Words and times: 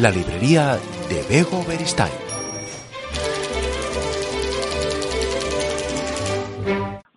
la 0.00 0.10
librería 0.10 0.76
de 1.08 1.22
Bego 1.28 1.64
Beristain. 1.66 2.12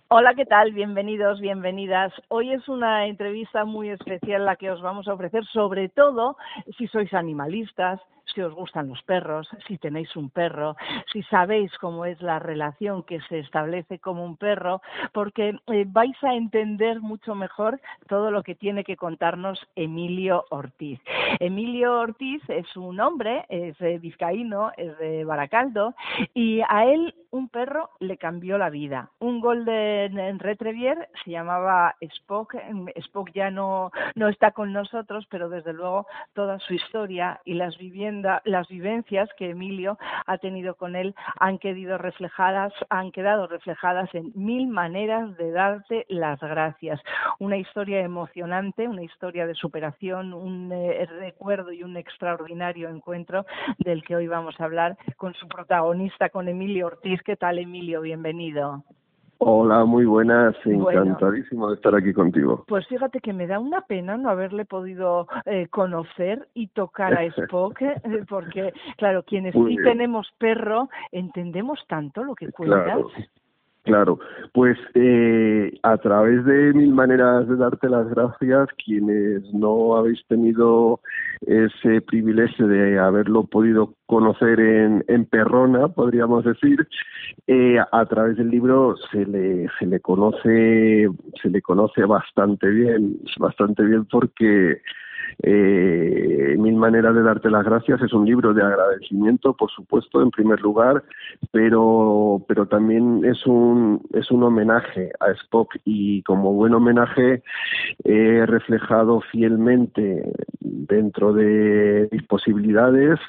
Hola, 0.07 0.33
¿qué 0.33 0.45
tal? 0.45 0.71
Bienvenidos, 0.71 1.39
bienvenidas. 1.39 2.11
Hoy 2.29 2.51
es 2.51 2.67
una 2.67 3.05
entrevista 3.05 3.65
muy 3.65 3.89
especial 3.89 4.45
la 4.45 4.55
que 4.55 4.71
os 4.71 4.81
vamos 4.81 5.07
a 5.07 5.13
ofrecer, 5.13 5.45
sobre 5.53 5.89
todo 5.89 6.37
si 6.77 6.87
sois 6.87 7.13
animalistas, 7.13 7.99
si 8.33 8.41
os 8.41 8.53
gustan 8.53 8.89
los 8.89 9.01
perros, 9.03 9.47
si 9.67 9.77
tenéis 9.77 10.15
un 10.15 10.29
perro, 10.29 10.75
si 11.11 11.23
sabéis 11.23 11.71
cómo 11.79 12.05
es 12.05 12.21
la 12.21 12.39
relación 12.39 13.03
que 13.03 13.19
se 13.21 13.39
establece 13.39 13.99
como 13.99 14.23
un 14.25 14.37
perro, 14.37 14.81
porque 15.13 15.55
eh, 15.67 15.85
vais 15.87 16.23
a 16.23 16.33
entender 16.33 17.01
mucho 17.01 17.35
mejor 17.35 17.79
todo 18.07 18.31
lo 18.31 18.43
que 18.43 18.55
tiene 18.55 18.83
que 18.83 18.97
contarnos 18.97 19.59
Emilio 19.75 20.45
Ortiz. 20.49 20.99
Emilio 21.39 21.99
Ortiz 21.99 22.41
es 22.49 22.75
un 22.75 22.99
hombre, 22.99 23.45
es 23.49 23.77
vizcaíno, 24.01 24.71
es 24.77 24.97
de 24.97 25.23
Baracaldo, 25.25 25.93
y 26.33 26.61
a 26.67 26.85
él 26.85 27.13
un 27.31 27.49
perro 27.49 27.89
le 27.99 28.17
cambió 28.17 28.57
la 28.57 28.69
vida. 28.69 29.09
Un 29.19 29.39
Golden 29.39 30.39
Retriever 30.39 31.09
se 31.23 31.31
llamaba 31.31 31.95
Spock. 32.01 32.55
Spock 32.95 33.31
ya 33.33 33.49
no, 33.49 33.91
no 34.15 34.27
está 34.27 34.51
con 34.51 34.73
nosotros, 34.73 35.25
pero 35.29 35.49
desde 35.49 35.73
luego 35.73 36.07
toda 36.33 36.59
su 36.59 36.73
historia 36.73 37.39
y 37.45 37.55
las 37.55 37.77
viviendas 37.77 38.41
las 38.45 38.67
vivencias 38.67 39.29
que 39.37 39.51
Emilio 39.51 39.97
ha 40.25 40.37
tenido 40.37 40.75
con 40.75 40.95
él 40.95 41.15
han 41.39 41.57
quedado 41.57 41.97
reflejadas, 41.97 42.73
han 42.89 43.11
quedado 43.11 43.47
reflejadas 43.47 44.13
en 44.13 44.31
mil 44.35 44.67
maneras 44.67 45.35
de 45.37 45.51
darte 45.51 46.05
las 46.09 46.39
gracias. 46.39 47.01
Una 47.39 47.57
historia 47.57 48.01
emocionante, 48.01 48.87
una 48.87 49.03
historia 49.03 49.47
de 49.47 49.55
superación, 49.55 50.33
un 50.33 50.71
eh, 50.71 51.05
recuerdo 51.19 51.71
y 51.71 51.83
un 51.83 51.97
extraordinario 51.97 52.89
encuentro 52.89 53.45
del 53.79 54.03
que 54.03 54.15
hoy 54.15 54.27
vamos 54.27 54.59
a 54.59 54.65
hablar 54.65 54.97
con 55.17 55.33
su 55.35 55.47
protagonista, 55.47 56.29
con 56.29 56.47
Emilio 56.47 56.87
Ortiz. 56.87 57.20
¿Qué 57.23 57.35
tal, 57.35 57.59
Emilio? 57.59 58.01
Bienvenido. 58.01 58.83
Hola, 59.43 59.85
muy 59.85 60.05
buenas, 60.05 60.55
encantadísimo 60.65 61.69
de 61.69 61.75
estar 61.75 61.95
aquí 61.95 62.13
contigo. 62.13 62.63
Pues 62.67 62.87
fíjate 62.87 63.21
que 63.21 63.33
me 63.33 63.47
da 63.47 63.59
una 63.59 63.81
pena 63.81 64.15
no 64.15 64.29
haberle 64.29 64.65
podido 64.65 65.27
eh, 65.45 65.67
conocer 65.69 66.47
y 66.53 66.67
tocar 66.67 67.15
a 67.15 67.23
Spock, 67.49 67.81
eh, 67.81 67.95
porque 68.29 68.71
claro, 68.97 69.23
quienes 69.23 69.55
sí 69.55 69.77
tenemos 69.83 70.27
perro 70.37 70.89
entendemos 71.11 71.79
tanto 71.87 72.23
lo 72.23 72.35
que 72.35 72.51
cuentas. 72.51 72.83
Claro, 72.83 73.09
pues 74.53 74.77
eh, 74.93 75.71
a 75.83 75.97
través 75.97 76.45
de 76.45 76.73
mil 76.73 76.93
maneras 76.93 77.47
de 77.47 77.55
darte 77.55 77.89
las 77.89 78.07
gracias, 78.09 78.69
quienes 78.83 79.43
no 79.53 79.95
habéis 79.95 80.23
tenido 80.27 80.99
ese 81.45 82.01
privilegio 82.01 82.67
de 82.67 82.99
haberlo 82.99 83.45
podido 83.45 83.95
conocer 84.05 84.59
en, 84.59 85.03
en 85.07 85.25
Perrona, 85.25 85.87
podríamos 85.87 86.43
decir, 86.45 86.87
eh, 87.47 87.77
a 87.91 88.05
través 88.05 88.37
del 88.37 88.49
libro 88.49 88.95
se 89.11 89.25
le, 89.25 89.67
se 89.79 89.85
le 89.87 89.99
conoce, 89.99 91.09
se 91.41 91.49
le 91.49 91.61
conoce 91.61 92.05
bastante 92.05 92.67
bien, 92.69 93.17
bastante 93.39 93.83
bien 93.83 94.05
porque 94.05 94.81
eh, 95.43 96.55
Mil 96.57 96.75
maneras 96.75 97.15
de 97.15 97.23
darte 97.23 97.49
las 97.49 97.65
gracias 97.65 98.01
es 98.01 98.13
un 98.13 98.25
libro 98.25 98.53
de 98.53 98.61
agradecimiento, 98.61 99.55
por 99.55 99.71
supuesto, 99.71 100.21
en 100.21 100.29
primer 100.29 100.61
lugar, 100.61 101.03
pero, 101.51 102.43
pero 102.47 102.67
también 102.67 103.23
es 103.25 103.45
un, 103.47 104.01
es 104.13 104.29
un 104.31 104.43
homenaje 104.43 105.11
a 105.19 105.31
Spock 105.31 105.75
y 105.85 106.21
como 106.23 106.53
buen 106.53 106.73
homenaje 106.73 107.43
he 108.03 108.45
reflejado 108.45 109.21
fielmente 109.31 110.23
dentro 110.59 111.33
de 111.33 112.07
mis 112.11 112.23
posibilidades 112.23 113.19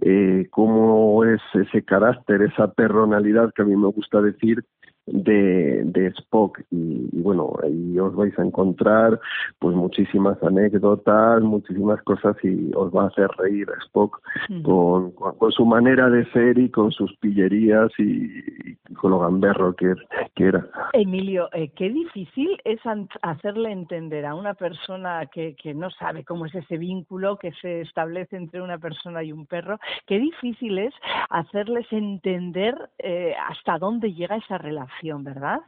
eh, 0.00 0.46
cómo 0.50 1.24
es 1.24 1.40
ese 1.54 1.82
carácter, 1.82 2.42
esa 2.42 2.72
personalidad 2.72 3.52
que 3.54 3.62
a 3.62 3.64
mí 3.66 3.76
me 3.76 3.88
gusta 3.88 4.20
decir 4.22 4.64
de, 5.12 5.82
de 5.84 6.06
Spock 6.08 6.60
y, 6.70 7.08
bueno 7.20 7.54
ahí 7.62 7.98
os 7.98 8.14
vais 8.14 8.36
a 8.38 8.44
encontrar 8.44 9.20
pues 9.58 9.74
muchísimas 9.74 10.42
anécdotas 10.42 11.42
muchísimas 11.42 12.02
cosas 12.02 12.36
y 12.42 12.70
os 12.74 12.94
va 12.94 13.04
a 13.04 13.06
hacer 13.08 13.28
reír 13.38 13.68
Spock 13.86 14.20
con, 14.62 15.12
con, 15.12 15.52
su 15.52 15.64
manera 15.64 16.08
de 16.10 16.24
ser 16.32 16.58
y 16.58 16.70
con 16.70 16.92
sus 16.92 17.14
pillerías 17.16 17.90
y, 17.98 18.76
con 18.94 19.12
lo 19.12 19.20
gamberro 19.20 19.74
que, 19.74 19.94
que 20.34 20.44
era. 20.44 20.66
Emilio 20.92 21.48
eh, 21.52 21.70
qué 21.74 21.88
difícil 21.88 22.58
es 22.64 22.80
hacerle 23.22 23.72
entender 23.72 24.26
a 24.26 24.34
una 24.34 24.54
persona 24.54 25.26
que, 25.26 25.54
que 25.54 25.74
no 25.74 25.90
sabe 25.90 26.24
cómo 26.24 26.46
es 26.46 26.54
ese 26.54 26.76
vínculo 26.76 27.36
que 27.36 27.52
se 27.60 27.80
establece 27.82 28.36
entre 28.36 28.62
una 28.62 28.78
persona 28.78 29.22
y 29.22 29.32
un 29.32 29.46
perro 29.46 29.78
qué 30.06 30.18
difícil 30.18 30.78
es 30.78 30.94
hacerles 31.30 31.86
entender 31.90 32.74
eh, 32.98 33.34
hasta 33.48 33.78
dónde 33.78 34.12
llega 34.12 34.36
esa 34.36 34.58
relación 34.58 34.99
¿verdad? 35.24 35.60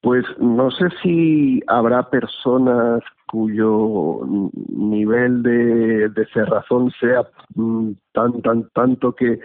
Pues 0.00 0.24
no 0.38 0.70
sé 0.70 0.88
si 1.02 1.62
habrá 1.66 2.10
personas 2.10 3.02
cuyo 3.30 4.20
nivel 4.68 5.42
de, 5.42 6.08
de 6.10 6.26
cerrazón 6.32 6.92
sea 7.00 7.22
mm, 7.54 7.92
tan 8.12 8.42
tan 8.42 8.68
tanto 8.74 9.12
que, 9.12 9.40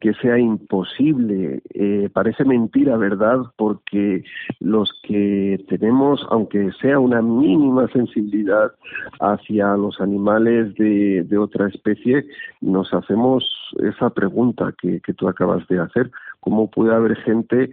que 0.00 0.12
sea 0.14 0.38
imposible. 0.38 1.62
Eh, 1.72 2.10
parece 2.12 2.44
mentira 2.44 2.96
verdad 2.96 3.38
porque 3.56 4.24
los 4.60 4.90
que 5.04 5.64
tenemos 5.68 6.26
aunque 6.30 6.72
sea 6.80 6.98
una 6.98 7.22
mínima 7.22 7.86
sensibilidad 7.88 8.72
hacia 9.20 9.76
los 9.76 10.00
animales 10.00 10.74
de, 10.74 11.22
de 11.22 11.38
otra 11.38 11.68
especie 11.68 12.26
nos 12.60 12.92
hacemos 12.92 13.44
esa 13.78 14.10
pregunta 14.10 14.74
que, 14.78 15.00
que 15.00 15.14
tú 15.14 15.28
acabas 15.28 15.66
de 15.68 15.78
hacer 15.78 16.10
cómo 16.42 16.68
puede 16.68 16.92
haber 16.92 17.16
gente 17.18 17.70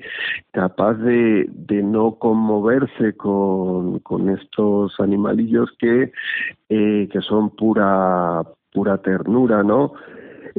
capaz 0.51 0.93
de, 0.93 1.49
de 1.49 1.81
no 1.81 2.19
conmoverse 2.19 3.13
con, 3.17 3.97
con 3.99 4.29
estos 4.29 4.93
animalillos 4.99 5.71
que, 5.79 6.11
eh, 6.69 7.09
que 7.11 7.21
son 7.21 7.49
pura, 7.55 8.43
pura 8.71 8.99
ternura, 8.99 9.63
¿no? 9.63 9.93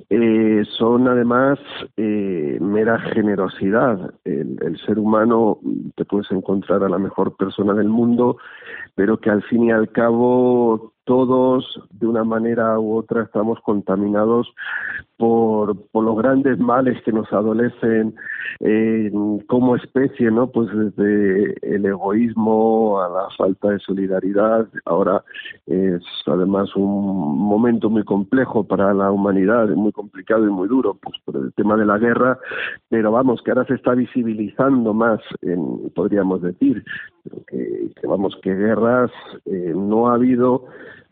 Eh, 0.08 0.64
son 0.76 1.06
además 1.06 1.60
eh, 1.96 2.58
mera 2.60 2.98
generosidad. 2.98 4.12
El, 4.24 4.58
el, 4.60 4.76
ser 4.84 4.98
humano 4.98 5.58
te 5.94 6.04
puedes 6.04 6.30
encontrar 6.32 6.82
a 6.82 6.88
la 6.88 6.98
mejor 6.98 7.36
persona 7.36 7.74
del 7.74 7.88
mundo, 7.88 8.38
pero 8.96 9.18
que 9.18 9.30
al 9.30 9.42
fin 9.44 9.64
y 9.64 9.70
al 9.70 9.90
cabo 9.92 10.94
todos 11.04 11.80
de 11.90 12.06
una 12.06 12.24
manera 12.24 12.78
u 12.78 12.96
otra 12.96 13.22
estamos 13.22 13.58
contaminados 13.60 14.48
por, 15.16 15.76
los 15.92 16.16
grandes 16.16 16.58
males 16.58 17.00
que 17.04 17.12
nos 17.12 17.30
adolecen 17.32 18.14
como 19.46 19.76
especie, 19.76 20.30
¿no? 20.30 20.50
Pues 20.50 20.68
desde 20.72 21.54
el 21.62 21.84
egoísmo 21.84 23.00
a 23.00 23.08
la 23.08 23.28
falta 23.36 23.68
de 23.68 23.78
solidaridad. 23.80 24.66
Ahora 24.86 25.22
es 25.66 26.02
además 26.26 26.74
un 26.74 27.38
momento 27.38 27.90
muy 27.90 28.04
complejo 28.04 28.64
para 28.64 28.94
la 28.94 29.10
humanidad, 29.10 29.68
muy 29.68 29.92
complicado 29.92 30.46
y 30.46 30.50
muy 30.50 30.68
duro, 30.68 30.96
pues 31.00 31.16
por 31.24 31.36
el 31.36 31.52
tema 31.52 31.76
de 31.76 31.86
la 31.86 31.98
guerra, 31.98 32.38
pero 32.88 33.12
vamos, 33.12 33.42
que 33.42 33.50
ahora 33.50 33.66
se 33.66 33.74
está 33.74 33.94
visibilizando 33.94 34.94
más, 34.94 35.20
en, 35.42 35.90
podríamos 35.94 36.40
decir, 36.40 36.82
que, 37.46 38.06
vamos, 38.06 38.36
que 38.42 38.54
guerras 38.54 39.10
eh, 39.46 39.72
no 39.74 40.08
ha 40.08 40.14
habido 40.14 40.66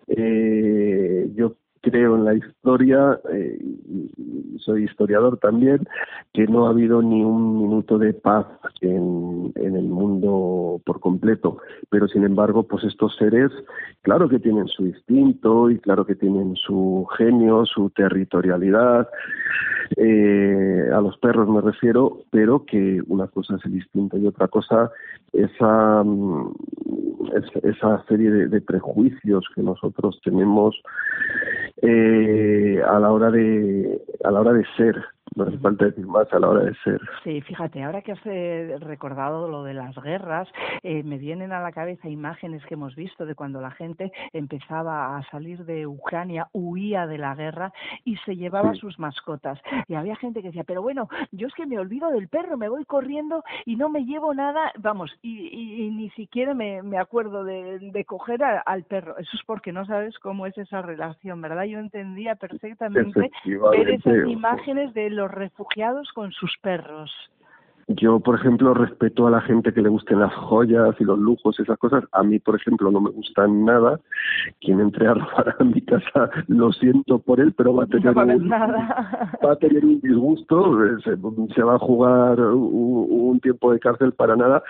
eh, 0.09 1.29
yo 1.35 1.55
creo 1.81 2.17
en 2.17 2.25
la 2.25 2.35
historia, 2.35 3.19
eh, 3.33 3.59
soy 4.59 4.85
historiador 4.85 5.39
también, 5.39 5.87
que 6.33 6.47
no 6.47 6.67
ha 6.67 6.71
habido 6.71 7.03
ni 7.03 7.25
un 7.25 7.59
minuto 7.59 7.99
de 7.99 8.13
paz 8.13 8.47
en, 8.81 9.53
en 9.57 9.77
el 9.77 9.85
mundo 9.85 10.81
por 10.85 11.01
completo. 11.01 11.59
Pero 11.91 12.09
sin 12.09 12.25
embargo, 12.25 12.65
pues 12.65 12.85
estos 12.85 13.17
seres, 13.17 13.51
claro 14.03 14.29
que 14.29 14.39
tienen 14.39 14.69
su 14.69 14.87
instinto 14.87 15.71
y 15.71 15.79
claro 15.79 16.05
que 16.07 16.15
tienen 16.15 16.57
su 16.57 17.07
genio, 17.17 17.65
su 17.67 17.91
territorialidad. 17.91 19.09
Eh, 19.97 20.91
a 20.95 21.01
los 21.01 21.17
perros 21.19 21.49
me 21.49 21.61
refiero, 21.61 22.21
pero 22.31 22.65
que 22.67 23.01
una 23.07 23.27
cosa 23.29 23.57
es 23.57 23.65
el 23.65 23.77
instinto 23.77 24.19
y 24.19 24.27
otra 24.27 24.49
cosa 24.49 24.91
esa, 25.33 26.03
mm, 26.05 26.55
esa 27.63 28.05
serie 28.07 28.31
de, 28.31 28.49
de 28.49 28.61
prejuicios 28.61 29.47
que 29.55 29.63
nosotros 29.63 30.21
tenemos 30.23 30.81
eh, 31.83 32.83
a 32.87 32.99
la 32.99 33.11
hora 33.11 33.31
de 33.31 34.01
a 34.25 34.31
la 34.31 34.41
hora 34.41 34.53
de 34.53 34.65
ser 34.77 34.97
no 35.35 35.45
hace 35.45 35.59
falta 35.59 35.87
decir 35.87 36.07
más 36.07 36.33
a 36.33 36.39
la 36.39 36.49
hora 36.49 36.65
de 36.65 36.75
ser. 36.85 37.01
Sí, 37.25 37.41
fíjate, 37.41 37.83
ahora 37.83 38.03
que 38.03 38.13
has 38.13 38.27
eh, 38.27 38.77
recordado 38.81 39.49
lo 39.49 39.65
de 39.65 39.75
las 39.75 39.95
guerras, 40.03 40.49
eh, 40.83 41.03
me 41.03 41.19
vienen 41.19 41.53
a 41.53 41.61
la 41.61 41.73
cabeza 41.73 42.09
imágenes 42.09 42.65
que 42.67 42.75
hemos 42.75 42.95
visto 42.95 43.27
de 43.27 43.35
cuando 43.35 43.61
la 43.61 43.71
gente 43.71 44.13
empezaba 44.33 45.17
a 45.17 45.23
salir 45.31 45.65
de 45.65 45.87
Ucrania, 45.87 46.49
huía 46.53 47.07
de 47.07 47.19
la 47.19 47.35
guerra 47.35 47.73
y 48.05 48.17
se 48.19 48.37
llevaba 48.37 48.75
sus 48.75 48.99
mascotas. 48.99 49.61
Y 49.87 49.95
había 49.95 50.17
gente 50.17 50.41
que 50.41 50.49
decía, 50.49 50.65
pero 50.65 50.83
bueno, 50.83 51.09
yo 51.33 51.47
es 51.47 51.55
que 51.55 51.67
me 51.67 51.79
olvido 51.79 52.11
del 52.11 52.29
perro, 52.29 52.57
me 52.57 52.69
voy 52.69 52.85
corriendo 52.85 53.43
y 53.65 53.77
no 53.77 53.89
me 53.89 54.05
llevo 54.05 54.35
nada, 54.35 54.73
vamos, 54.79 55.11
y, 55.23 55.91
ni 55.91 56.11
siquiera 56.11 56.55
me, 56.55 56.99
acuerdo 56.99 57.45
de, 57.45 58.05
coger 58.07 58.43
al 58.43 58.85
perro. 58.85 59.19
Eso 59.19 59.31
es 59.35 59.43
porque 59.45 59.73
no 59.73 59.85
sabes 59.85 60.19
cómo 60.19 60.47
es 60.47 60.57
esa 60.57 60.83
relación, 60.83 61.41
¿verdad? 61.41 61.65
Yo 61.65 61.79
entendía 61.79 62.35
perfectamente 62.37 63.31
ver 63.45 63.91
esas 63.91 64.27
imágenes 64.27 64.95
de 64.95 65.11
los 65.11 65.28
refugiados 65.29 66.11
con 66.13 66.33
sus 66.33 66.57
perros. 66.63 67.11
Yo, 67.91 68.21
por 68.21 68.35
ejemplo, 68.35 68.75
respeto 68.75 69.27
a 69.27 69.31
la 69.31 69.41
gente 69.41 69.73
que 69.73 69.81
le 69.81 69.89
gusten 69.89 70.21
las 70.21 70.35
joyas 70.35 70.95
y 70.99 71.05
los 71.05 71.19
lujos, 71.19 71.59
esas 71.59 71.79
cosas. 71.79 72.05
A 72.13 72.23
mí, 72.23 72.39
por 72.39 72.55
ejemplo, 72.55 72.91
no 72.91 73.01
me 73.01 73.09
gustan 73.09 73.65
nada. 73.65 73.99
Quien 74.61 74.81
entre 74.81 75.07
a 75.07 75.15
robar 75.15 75.57
a 75.59 75.65
mi 75.65 75.81
casa, 75.81 76.29
lo 76.49 76.71
siento 76.73 77.19
por 77.19 77.41
él, 77.41 77.55
pero 77.57 77.75
va 77.75 77.85
a 77.85 77.87
tener, 77.87 78.15
un, 78.15 78.51
Va 78.51 79.53
a 79.53 79.57
tener 79.57 79.87
un 79.87 80.01
disgusto. 80.03 80.71
Se, 81.03 81.63
va 81.63 81.77
a 81.77 81.79
jugar 81.79 82.39
un, 82.39 83.41
tiempo 83.41 83.73
de 83.73 83.81
cárcel 83.81 84.13
para 84.13 84.37
nada 84.37 84.63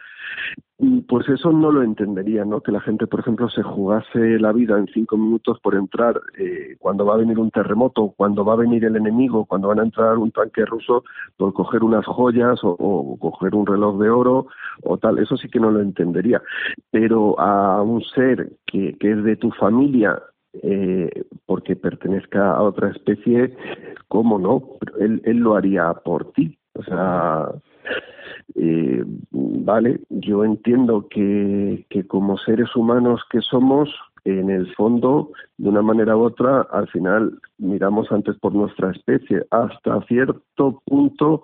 pues 1.08 1.28
eso 1.28 1.50
no 1.50 1.72
lo 1.72 1.82
entendería, 1.82 2.44
¿no? 2.44 2.60
Que 2.60 2.70
la 2.70 2.80
gente, 2.80 3.08
por 3.08 3.19
ejemplo, 3.19 3.48
se 3.48 3.64
jugase 3.64 4.38
la 4.38 4.52
vida 4.52 4.78
en 4.78 4.86
cinco 4.86 5.16
minutos 5.16 5.58
por 5.60 5.75
entrar 5.75 6.20
eh, 6.38 6.76
cuando 6.78 7.04
va 7.04 7.14
a 7.14 7.19
venir 7.19 7.38
un 7.40 7.50
terremoto, 7.50 8.14
cuando 8.16 8.44
va 8.44 8.52
a 8.52 8.56
venir 8.56 8.84
el 8.84 8.94
enemigo, 8.94 9.44
cuando 9.44 9.69
van 9.69 9.80
a 9.80 9.82
entrar 9.82 10.19
un 10.19 10.30
tanque 10.30 10.64
ruso 10.64 11.02
por 11.36 11.52
coger 11.52 11.82
unas 11.82 12.06
joyas 12.06 12.60
o, 12.62 13.16
coger 13.19 13.56
un 13.56 13.66
reloj 13.66 13.98
de 13.98 14.08
oro 14.08 14.46
o 14.84 14.98
tal. 14.98 15.19
Eso 15.19 15.36
sí 15.36 15.48
que 15.48 15.58
no 15.58 15.72
lo 15.72 15.80
entendería. 15.80 16.40
Pero 16.92 17.38
a 17.40 17.82
un 17.82 18.02
ser 18.04 18.52
que, 18.64 18.96
que 18.98 19.10
es 19.10 19.25
de 19.25 19.34
tu 19.34 19.50
familia 19.50 20.22
eh, 20.62 21.25
porque 21.44 21.75
pertenezca 21.75 22.52
a 22.52 22.62
otra 22.62 22.90
especie, 22.90 23.56
¿cómo 24.06 24.38
no? 24.38 24.62
él, 25.00 25.22
él 25.25 25.38
lo 25.38 25.56
haría 25.56 25.92
por 25.92 26.30
ti. 26.32 26.56
O 26.75 26.84
sea, 26.84 27.48
eh, 28.55 29.05
vale, 29.31 30.00
yo 30.09 30.45
entiendo 30.45 31.06
que, 31.09 31.87
que 31.91 32.06
como 32.06 32.39
seres 32.39 32.75
humanos 32.75 33.23
que 33.31 33.41
somos, 33.41 33.91
en 34.25 34.50
el 34.50 34.73
fondo, 34.75 35.31
de 35.56 35.69
una 35.69 35.83
manera 35.83 36.17
u 36.17 36.21
otra, 36.21 36.62
al 36.73 36.89
final 36.89 37.39
miramos 37.59 38.11
antes 38.12 38.37
por 38.37 38.55
nuestra 38.55 38.91
especie. 38.91 39.43
Hasta 39.50 40.03
cierto 40.03 40.83
punto 40.85 41.43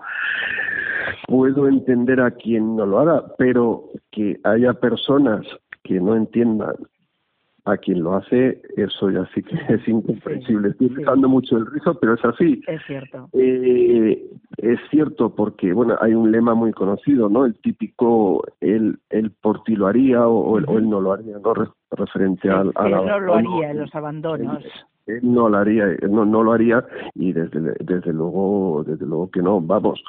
puedo 1.26 1.68
entender 1.68 2.20
a 2.20 2.30
quien 2.32 2.76
no 2.76 2.84
lo 2.84 2.98
haga, 2.98 3.24
pero 3.38 3.84
que 4.10 4.38
haya 4.44 4.74
personas 4.74 5.46
que 5.82 6.00
no 6.00 6.16
entiendan 6.16 6.74
a 7.64 7.78
quien 7.78 8.02
lo 8.02 8.14
hace, 8.14 8.60
eso 8.76 9.10
ya 9.10 9.26
sí 9.34 9.42
que 9.42 9.56
es 9.72 9.88
incomprensible. 9.88 10.68
Estoy 10.70 10.88
usando 10.98 11.28
mucho 11.28 11.56
el 11.56 11.66
rizo, 11.66 11.98
pero 11.98 12.14
es 12.14 12.24
así. 12.24 12.60
Es 12.66 12.82
cierto. 12.86 13.28
Eh, 13.32 14.22
es 14.58 14.78
cierto 14.90 15.34
porque, 15.34 15.72
bueno, 15.72 15.96
hay 16.00 16.14
un 16.14 16.30
lema 16.30 16.54
muy 16.54 16.72
conocido, 16.72 17.28
¿no? 17.28 17.44
El 17.44 17.58
típico, 17.60 18.44
él, 18.60 18.98
él 19.10 19.30
por 19.30 19.62
ti 19.64 19.76
lo 19.76 19.86
haría 19.86 20.26
o, 20.26 20.58
él, 20.58 20.88
no 20.88 21.00
lo 21.00 21.12
haría, 21.12 21.38
¿no? 21.38 21.54
referente 21.90 22.50
al, 22.50 22.72
a 22.74 22.88
la... 22.88 23.00
no 23.02 23.20
lo 23.20 23.34
haría 23.34 23.72
los 23.74 23.94
abandonos 23.94 24.64
él 25.06 25.20
no 25.22 25.48
lo 25.48 25.58
haría 25.58 25.86
no, 26.08 26.24
no 26.24 26.42
lo 26.42 26.52
haría 26.52 26.84
y 27.14 27.32
desde 27.32 27.74
desde 27.80 28.12
luego 28.12 28.84
desde 28.86 29.06
luego 29.06 29.30
que 29.30 29.42
no. 29.42 29.60
Vamos 29.60 30.02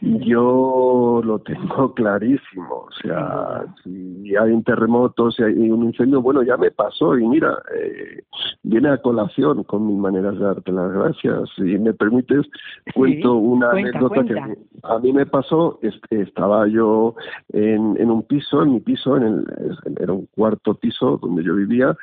yo 0.00 1.20
lo 1.24 1.38
tengo 1.40 1.94
clarísimo 1.94 2.86
o 2.88 2.92
sea 3.02 3.64
si 3.82 4.34
hay 4.36 4.50
un 4.50 4.62
terremoto 4.62 5.30
si 5.30 5.42
hay 5.42 5.70
un 5.70 5.84
incendio 5.84 6.22
bueno 6.22 6.42
ya 6.42 6.56
me 6.56 6.70
pasó 6.70 7.18
y 7.18 7.26
mira 7.26 7.58
eh, 7.74 8.22
viene 8.62 8.90
a 8.90 8.98
colación 8.98 9.64
con 9.64 9.86
mis 9.86 9.96
maneras 9.96 10.34
de 10.34 10.44
darte 10.44 10.72
las 10.72 10.92
gracias. 10.92 11.50
Si 11.56 11.62
me 11.62 11.92
permites 11.94 12.46
cuento 12.94 13.34
una 13.34 13.70
anécdota 13.70 14.24
que 14.24 14.34
a 14.82 14.98
mí 14.98 15.12
me 15.12 15.26
pasó 15.26 15.78
estaba 16.10 16.66
yo 16.68 17.14
en, 17.52 17.96
en 17.98 18.10
un 18.10 18.22
piso 18.22 18.62
en 18.62 18.74
mi 18.74 18.80
piso 18.80 19.16
en 19.16 19.24
el 19.24 19.46
era 19.98 20.12
un 20.12 20.26
cuarto 20.34 20.74
piso 20.74 21.18
donde 21.22 21.42
yo 21.42 21.54
vivía 21.54 21.96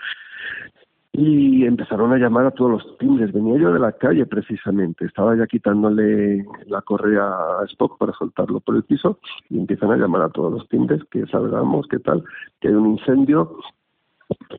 y 1.17 1.65
empezaron 1.65 2.13
a 2.13 2.17
llamar 2.17 2.45
a 2.45 2.51
todos 2.51 2.71
los 2.71 2.97
timbres. 2.99 3.33
Venía 3.33 3.57
yo 3.57 3.73
de 3.73 3.79
la 3.79 3.91
calle 3.91 4.27
precisamente, 4.27 5.05
estaba 5.05 5.35
ya 5.35 5.47
quitándole 5.47 6.45
la 6.67 6.83
correa 6.83 7.25
a 7.59 7.65
Spock 7.65 7.97
para 7.97 8.13
soltarlo 8.13 8.59
por 8.59 8.75
el 8.75 8.83
piso 8.83 9.17
y 9.49 9.57
empiezan 9.57 9.91
a 9.91 9.97
llamar 9.97 10.21
a 10.21 10.29
todos 10.29 10.53
los 10.53 10.69
timbres 10.69 11.01
que 11.09 11.25
salgamos, 11.25 11.87
qué 11.87 11.97
tal, 11.97 12.23
que 12.61 12.67
hay 12.67 12.75
un 12.75 12.91
incendio. 12.91 13.57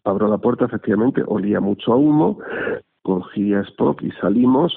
Abro 0.03 0.27
la 0.27 0.39
puerta, 0.39 0.65
efectivamente, 0.65 1.23
olía 1.25 1.61
mucho 1.61 1.93
a 1.93 1.97
humo, 1.97 2.41
cogí 3.03 3.55
a 3.55 3.61
Spock 3.61 4.03
y 4.03 4.11
salimos. 4.21 4.77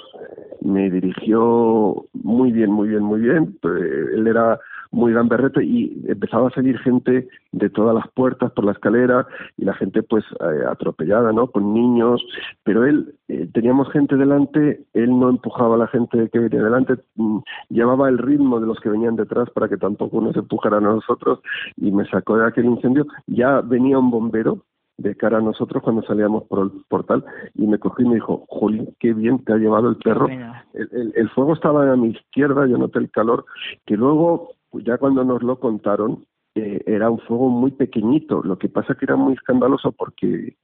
Me 0.61 0.91
dirigió 0.91 2.05
muy 2.13 2.51
bien, 2.51 2.71
muy 2.71 2.89
bien, 2.89 3.01
muy 3.01 3.21
bien. 3.21 3.57
Él 3.63 4.27
era 4.27 4.59
muy 4.91 5.13
gran 5.13 5.29
berrete 5.29 5.63
y 5.63 6.03
empezaba 6.07 6.49
a 6.49 6.51
salir 6.51 6.77
gente 6.79 7.27
de 7.51 7.69
todas 7.69 7.95
las 7.95 8.07
puertas 8.09 8.51
por 8.51 8.65
la 8.65 8.73
escalera 8.73 9.25
y 9.57 9.65
la 9.65 9.73
gente 9.73 10.03
pues 10.03 10.23
eh, 10.39 10.65
atropellada, 10.69 11.31
¿no? 11.31 11.47
Con 11.47 11.73
niños, 11.73 12.21
pero 12.63 12.85
él, 12.85 13.15
eh, 13.29 13.47
teníamos 13.53 13.89
gente 13.91 14.17
delante, 14.17 14.83
él 14.93 15.17
no 15.17 15.29
empujaba 15.29 15.75
a 15.75 15.79
la 15.79 15.87
gente 15.87 16.29
que 16.29 16.39
venía 16.39 16.61
delante, 16.61 16.95
mm, 17.15 17.39
llevaba 17.69 18.09
el 18.09 18.17
ritmo 18.17 18.59
de 18.59 18.67
los 18.67 18.79
que 18.79 18.89
venían 18.89 19.15
detrás 19.15 19.49
para 19.51 19.69
que 19.69 19.77
tampoco 19.77 20.19
nos 20.21 20.35
empujaran 20.35 20.85
a 20.85 20.93
nosotros 20.93 21.39
y 21.77 21.91
me 21.91 22.05
sacó 22.05 22.37
de 22.37 22.47
aquel 22.47 22.65
incendio. 22.65 23.05
Ya 23.27 23.61
venía 23.61 23.97
un 23.97 24.11
bombero 24.11 24.65
de 24.97 25.15
cara 25.15 25.37
a 25.37 25.41
nosotros 25.41 25.81
cuando 25.81 26.03
salíamos 26.03 26.43
por 26.43 26.65
el 26.65 26.71
portal 26.87 27.23
y 27.55 27.65
me 27.65 27.79
cogió 27.79 28.05
y 28.05 28.09
me 28.09 28.15
dijo, 28.15 28.45
Jolín, 28.49 28.95
qué 28.99 29.13
bien 29.13 29.43
te 29.43 29.53
ha 29.53 29.57
llevado 29.57 29.89
el 29.89 29.95
perro. 29.95 30.27
El, 30.27 31.13
el, 31.15 31.29
fuego 31.29 31.53
estaba 31.53 31.91
a 31.91 31.95
mi 31.95 32.09
izquierda, 32.09 32.67
yo 32.67 32.77
noté 32.77 32.99
el 32.99 33.09
calor, 33.09 33.45
que 33.85 33.95
luego 33.97 34.51
pues 34.71 34.85
ya 34.85 34.97
cuando 34.97 35.23
nos 35.23 35.43
lo 35.43 35.59
contaron, 35.59 36.25
eh, 36.55 36.81
era 36.85 37.09
un 37.09 37.19
fuego 37.19 37.49
muy 37.49 37.71
pequeñito. 37.71 38.41
Lo 38.43 38.57
que 38.57 38.69
pasa 38.69 38.95
que 38.95 39.05
era 39.05 39.15
muy 39.15 39.33
escandaloso 39.33 39.91
porque 39.91 40.55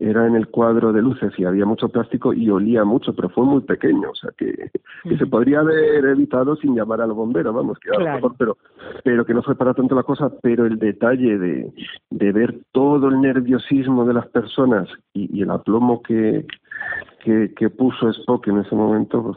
era 0.00 0.26
en 0.26 0.34
el 0.34 0.48
cuadro 0.48 0.92
de 0.92 1.02
luces 1.02 1.32
y 1.38 1.44
había 1.44 1.64
mucho 1.64 1.88
plástico 1.88 2.32
y 2.32 2.50
olía 2.50 2.84
mucho, 2.84 3.14
pero 3.14 3.28
fue 3.28 3.44
muy 3.44 3.60
pequeño, 3.60 4.10
o 4.10 4.14
sea 4.14 4.30
que, 4.36 4.70
se 5.16 5.26
podría 5.26 5.60
haber 5.60 6.04
evitado 6.04 6.56
sin 6.56 6.74
llamar 6.74 7.00
al 7.00 7.12
bombero, 7.12 7.52
vamos, 7.52 7.78
que 7.78 7.90
era 7.90 8.14
mejor, 8.14 8.34
pero, 8.36 8.56
pero 9.04 9.24
que 9.24 9.34
no 9.34 9.42
fue 9.42 9.54
para 9.54 9.72
tanto 9.72 9.94
la 9.94 10.02
cosa, 10.02 10.32
pero 10.42 10.66
el 10.66 10.78
detalle 10.78 11.38
de, 11.38 11.72
de 12.10 12.32
ver 12.32 12.58
todo 12.72 13.08
el 13.08 13.20
nerviosismo 13.20 14.04
de 14.04 14.14
las 14.14 14.26
personas 14.26 14.88
y, 15.12 15.38
y 15.38 15.42
el 15.42 15.50
aplomo 15.50 16.02
que, 16.02 16.44
que, 17.24 17.70
puso 17.70 18.10
Spock 18.10 18.48
en 18.48 18.58
ese 18.58 18.74
momento 18.74 19.22
pues, 19.22 19.36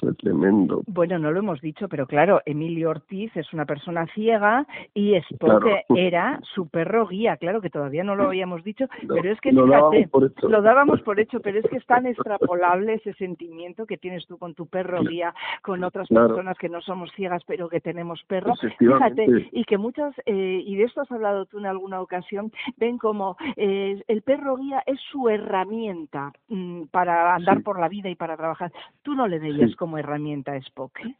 fue, 0.00 0.14
tremendo. 0.14 0.82
Bueno, 0.86 1.18
no 1.18 1.30
lo 1.30 1.38
hemos 1.38 1.60
dicho, 1.60 1.88
pero 1.88 2.06
claro, 2.06 2.40
Emilio 2.44 2.90
Ortiz 2.90 3.34
es 3.36 3.52
una 3.52 3.64
persona 3.64 4.06
ciega 4.14 4.66
y 4.92 5.14
Spock 5.14 5.64
era 5.94 6.40
su 6.42 6.68
perro 6.68 7.06
guía, 7.06 7.36
claro 7.36 7.60
que 7.60 7.70
todavía 7.70 8.04
no 8.04 8.16
lo 8.16 8.24
habíamos 8.24 8.64
dicho, 8.64 8.86
pero 9.08 9.30
es 9.30 9.40
que 9.40 9.52
lo 9.52 9.66
fíjate, 9.66 10.08
dábamos 10.10 10.32
lo 10.42 10.62
dábamos 10.62 11.00
por 11.02 11.20
hecho, 11.20 11.40
pero 11.40 11.60
es 11.60 11.66
que 11.66 11.76
es 11.76 11.86
tan 11.86 12.06
extrapolable 12.06 12.94
ese 12.94 13.14
sentimiento 13.14 13.86
que 13.86 13.96
tienes 13.96 14.26
tú 14.26 14.36
con 14.38 14.54
tu 14.54 14.66
perro 14.66 15.02
guía, 15.02 15.34
con 15.62 15.84
otras 15.84 16.08
personas 16.08 16.58
que 16.58 16.68
no 16.68 16.80
somos 16.80 17.10
ciegas 17.12 17.42
pero 17.46 17.68
que 17.68 17.80
tenemos 17.80 18.22
perros, 18.26 18.58
fíjate, 18.78 19.48
y 19.52 19.64
que 19.64 19.78
muchas, 19.78 20.14
eh, 20.26 20.62
y 20.64 20.76
de 20.76 20.84
esto 20.84 21.02
has 21.02 21.12
hablado 21.12 21.46
tú 21.46 21.58
en 21.58 21.66
alguna 21.66 22.00
ocasión, 22.00 22.52
ven 22.76 22.98
como 22.98 23.36
eh, 23.56 24.02
el 24.08 24.22
perro 24.22 24.56
guía 24.56 24.82
es 24.86 24.98
su 25.12 25.28
herramienta 25.28 26.32
mm, 26.48 26.84
para 26.90 27.03
para 27.04 27.34
andar 27.34 27.62
por 27.62 27.78
la 27.78 27.88
vida 27.88 28.08
y 28.08 28.14
para 28.14 28.36
trabajar. 28.36 28.72
¿Tú 29.02 29.14
no 29.14 29.28
le 29.28 29.38
veías 29.38 29.76
como 29.76 29.98
herramienta 29.98 30.52
a 30.52 30.56
Spock? 30.56 31.00
¿eh? 31.00 31.14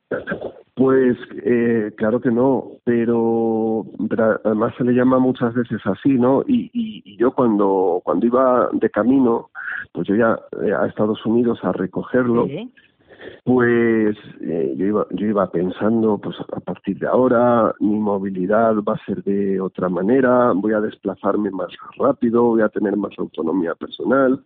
Pues 0.75 1.17
eh, 1.45 1.93
claro 1.97 2.21
que 2.21 2.31
no, 2.31 2.69
pero, 2.85 3.85
además 4.45 4.73
se 4.79 4.85
le 4.85 4.93
llama 4.93 5.19
muchas 5.19 5.53
veces 5.53 5.81
así, 5.85 6.15
¿no? 6.15 6.43
Y, 6.47 6.71
y, 6.73 7.17
yo 7.19 7.33
cuando, 7.33 8.01
cuando 8.03 8.27
iba 8.27 8.71
de 8.73 8.89
camino, 8.89 9.51
pues 9.93 10.09
yo 10.09 10.17
ya 10.17 10.39
eh, 10.65 10.73
a 10.73 10.87
Estados 10.87 11.25
Unidos 11.27 11.59
a 11.63 11.73
recogerlo, 11.73 12.47
pues 13.45 14.17
yo 14.41 14.87
iba 14.87 15.07
yo 15.11 15.27
iba 15.27 15.51
pensando 15.51 16.19
pues 16.19 16.37
a 16.41 16.61
partir 16.61 16.99
de 16.99 17.07
ahora 17.07 17.75
mi 17.81 17.99
movilidad 17.99 18.75
va 18.77 18.95
a 18.95 19.05
ser 19.05 19.23
de 19.25 19.61
otra 19.61 19.89
manera 19.89 20.53
voy 20.55 20.73
a 20.73 20.81
desplazarme 20.81 21.51
más 21.51 21.71
rápido 21.99 22.43
voy 22.45 22.63
a 22.63 22.69
tener 22.69 22.97
más 22.97 23.13
autonomía 23.19 23.75
personal 23.75 24.43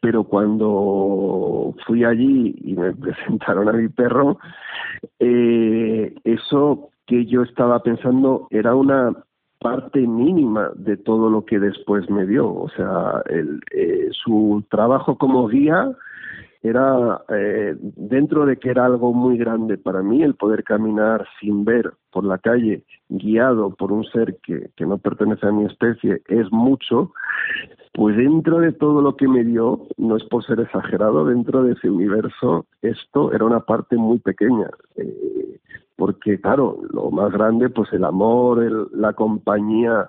pero 0.00 0.24
cuando 0.24 1.74
fui 1.86 2.04
allí 2.04 2.54
y 2.62 2.74
me 2.74 2.92
presentaron 2.94 3.68
a 3.68 3.72
mi 3.72 3.88
perro, 3.88 4.38
eh, 5.18 6.14
eso 6.24 6.90
que 7.06 7.26
yo 7.26 7.42
estaba 7.42 7.82
pensando 7.82 8.46
era 8.50 8.74
una 8.74 9.12
parte 9.58 10.00
mínima 10.00 10.70
de 10.74 10.96
todo 10.96 11.30
lo 11.30 11.44
que 11.44 11.58
después 11.58 12.08
me 12.10 12.26
dio. 12.26 12.52
O 12.52 12.68
sea, 12.70 13.22
el, 13.28 13.60
eh, 13.72 14.08
su 14.12 14.64
trabajo 14.70 15.16
como 15.18 15.46
guía 15.48 15.92
era 16.62 17.22
eh, 17.28 17.74
dentro 17.78 18.46
de 18.46 18.56
que 18.56 18.70
era 18.70 18.84
algo 18.84 19.12
muy 19.12 19.36
grande 19.36 19.78
para 19.78 20.02
mí 20.02 20.22
el 20.22 20.34
poder 20.34 20.62
caminar 20.64 21.26
sin 21.40 21.64
ver 21.64 21.92
por 22.12 22.24
la 22.24 22.38
calle 22.38 22.84
guiado 23.08 23.74
por 23.74 23.90
un 23.90 24.04
ser 24.04 24.36
que, 24.42 24.70
que 24.76 24.86
no 24.86 24.98
pertenece 24.98 25.46
a 25.46 25.52
mi 25.52 25.64
especie 25.64 26.22
es 26.28 26.52
mucho 26.52 27.12
pues 27.94 28.16
dentro 28.16 28.60
de 28.60 28.72
todo 28.72 29.02
lo 29.02 29.16
que 29.16 29.28
me 29.28 29.44
dio, 29.44 29.86
no 29.98 30.16
es 30.16 30.24
por 30.24 30.44
ser 30.44 30.60
exagerado, 30.60 31.26
dentro 31.26 31.62
de 31.62 31.72
ese 31.72 31.90
universo, 31.90 32.64
esto 32.80 33.32
era 33.32 33.44
una 33.44 33.60
parte 33.60 33.96
muy 33.96 34.18
pequeña. 34.18 34.70
Eh, 34.96 35.58
porque 35.96 36.40
claro, 36.40 36.80
lo 36.90 37.10
más 37.10 37.30
grande, 37.32 37.68
pues 37.68 37.92
el 37.92 38.04
amor, 38.04 38.62
el, 38.62 38.86
la 38.92 39.12
compañía, 39.12 40.08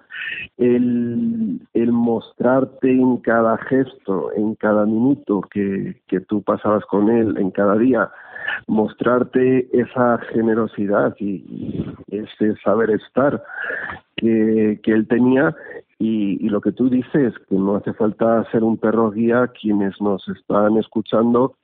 el, 0.57 1.60
el 1.74 1.91
mostrarte 1.91 2.89
en 2.89 3.17
cada 3.17 3.57
gesto, 3.57 4.31
en 4.33 4.55
cada 4.55 4.86
minuto 4.86 5.41
que, 5.51 6.01
que 6.07 6.22
tú 6.22 6.41
pasabas 6.41 6.86
con 6.86 7.10
él, 7.10 7.38
en 7.38 7.51
cada 7.51 7.75
día, 7.77 8.10
mostrarte 8.67 9.67
esa 9.71 10.19
generosidad 10.31 11.15
y, 11.19 11.85
ese 12.09 12.55
saber 12.63 12.91
estar 12.91 13.41
que, 14.15 14.79
que 14.83 14.91
él 14.91 15.07
tenía 15.07 15.55
y, 16.00 16.45
y, 16.45 16.50
lo 16.50 16.62
que 16.62 16.71
tú 16.71 16.89
dices, 16.89 17.33
que 17.50 17.55
no 17.55 17.75
hace 17.75 17.93
falta 17.93 18.43
ser 18.51 18.63
un 18.63 18.77
perro 18.77 19.12
guía, 19.12 19.50
quienes 19.59 20.00
nos 20.01 20.27
están 20.27 20.77
escuchando 20.77 21.55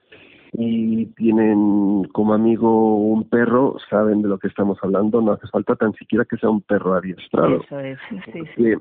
y 0.54 1.06
tienen 1.08 2.06
como 2.12 2.34
amigo 2.34 2.96
un 2.96 3.30
perro, 3.30 3.78
saben 3.90 4.22
de 4.22 4.30
lo 4.30 4.40
que 4.40 4.48
estamos 4.48 4.78
hablando, 4.82 5.22
no 5.22 5.34
hace 5.34 5.48
falta 5.48 5.76
tan 5.76 5.94
siquiera 5.94 6.26
que 6.26 6.38
sea 6.38 6.50
un 6.50 6.62
perro 6.62 6.96
adiestrado. 6.96 7.62
Eso 7.62 7.80
es, 7.80 8.00
sí, 8.34 8.42
sí. 8.56 8.74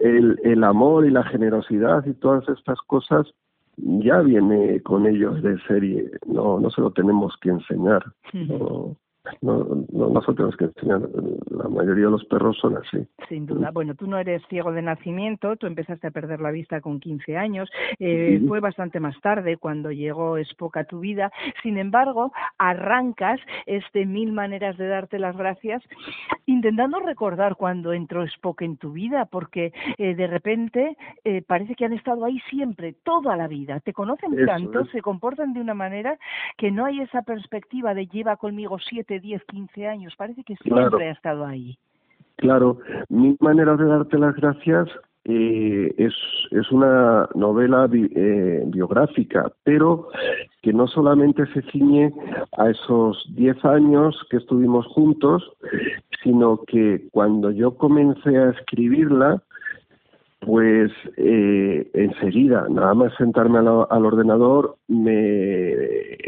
El, 0.00 0.40
el 0.42 0.64
amor 0.64 1.06
y 1.06 1.10
la 1.10 1.22
generosidad 1.24 2.04
y 2.06 2.14
todas 2.14 2.48
estas 2.48 2.78
cosas 2.86 3.26
ya 3.76 4.20
viene 4.20 4.80
con 4.82 5.06
ellos 5.06 5.42
de 5.42 5.58
serie, 5.66 6.10
no, 6.26 6.60
no 6.60 6.70
se 6.70 6.80
lo 6.80 6.90
tenemos 6.92 7.34
que 7.40 7.50
enseñar. 7.50 8.04
No, 8.32 8.96
no, 9.40 9.64
no, 9.92 10.08
nosotros 10.10 10.56
que 10.56 10.64
enseñar, 10.66 11.00
la 11.50 11.68
mayoría 11.68 12.06
de 12.06 12.10
los 12.10 12.24
perros 12.26 12.58
son 12.60 12.76
así. 12.76 13.06
Sin 13.28 13.46
duda. 13.46 13.70
Bueno, 13.72 13.94
tú 13.94 14.06
no 14.06 14.18
eres 14.18 14.42
ciego 14.48 14.72
de 14.72 14.82
nacimiento, 14.82 15.56
tú 15.56 15.66
empezaste 15.66 16.08
a 16.08 16.10
perder 16.10 16.40
la 16.40 16.50
vista 16.50 16.80
con 16.80 17.00
15 17.00 17.36
años, 17.36 17.70
eh, 17.98 18.38
sí. 18.40 18.46
fue 18.46 18.60
bastante 18.60 19.00
más 19.00 19.18
tarde 19.20 19.56
cuando 19.56 19.90
llegó 19.90 20.36
Spock 20.38 20.76
a 20.78 20.84
tu 20.84 21.00
vida, 21.00 21.32
sin 21.62 21.78
embargo, 21.78 22.32
arrancas 22.58 23.40
este 23.66 24.04
mil 24.06 24.32
maneras 24.32 24.76
de 24.76 24.88
darte 24.88 25.18
las 25.18 25.36
gracias 25.36 25.82
intentando 26.46 27.00
recordar 27.00 27.56
cuando 27.56 27.92
entró 27.92 28.24
Spock 28.24 28.62
en 28.62 28.76
tu 28.76 28.92
vida, 28.92 29.24
porque 29.26 29.72
eh, 29.98 30.14
de 30.14 30.26
repente 30.26 30.96
eh, 31.24 31.42
parece 31.42 31.74
que 31.74 31.86
han 31.86 31.92
estado 31.92 32.24
ahí 32.24 32.40
siempre, 32.50 32.94
toda 33.04 33.36
la 33.36 33.48
vida, 33.48 33.80
te 33.80 33.92
conocen 33.92 34.34
Eso 34.34 34.46
tanto, 34.46 34.84
se 34.86 35.00
comportan 35.00 35.54
de 35.54 35.60
una 35.60 35.74
manera 35.74 36.18
que 36.58 36.70
no 36.70 36.84
hay 36.84 37.00
esa 37.00 37.22
perspectiva 37.22 37.94
de 37.94 38.06
lleva 38.06 38.36
conmigo 38.36 38.78
siete 38.78 39.13
10, 39.20 39.44
15 39.44 39.86
años, 39.86 40.14
parece 40.16 40.44
que 40.44 40.56
siempre 40.56 40.88
claro. 40.88 40.98
ha 40.98 41.10
estado 41.10 41.46
ahí. 41.46 41.78
Claro, 42.36 42.78
mi 43.08 43.36
manera 43.40 43.76
de 43.76 43.84
darte 43.84 44.18
las 44.18 44.34
gracias 44.34 44.88
eh, 45.24 45.94
es, 45.96 46.12
es 46.50 46.70
una 46.70 47.28
novela 47.34 47.86
bi, 47.86 48.10
eh, 48.14 48.62
biográfica, 48.66 49.50
pero 49.62 50.08
que 50.60 50.72
no 50.72 50.86
solamente 50.86 51.46
se 51.54 51.62
ciñe 51.70 52.12
a 52.58 52.70
esos 52.70 53.24
10 53.34 53.64
años 53.64 54.20
que 54.30 54.36
estuvimos 54.36 54.86
juntos, 54.88 55.42
sino 56.22 56.60
que 56.66 57.08
cuando 57.12 57.50
yo 57.50 57.76
comencé 57.76 58.36
a 58.36 58.50
escribirla, 58.50 59.42
pues 60.44 60.92
eh, 61.16 61.90
enseguida, 61.94 62.66
nada 62.68 62.94
más 62.94 63.14
sentarme 63.16 63.58
al, 63.58 63.86
al 63.88 64.06
ordenador, 64.06 64.76
me, 64.88 65.74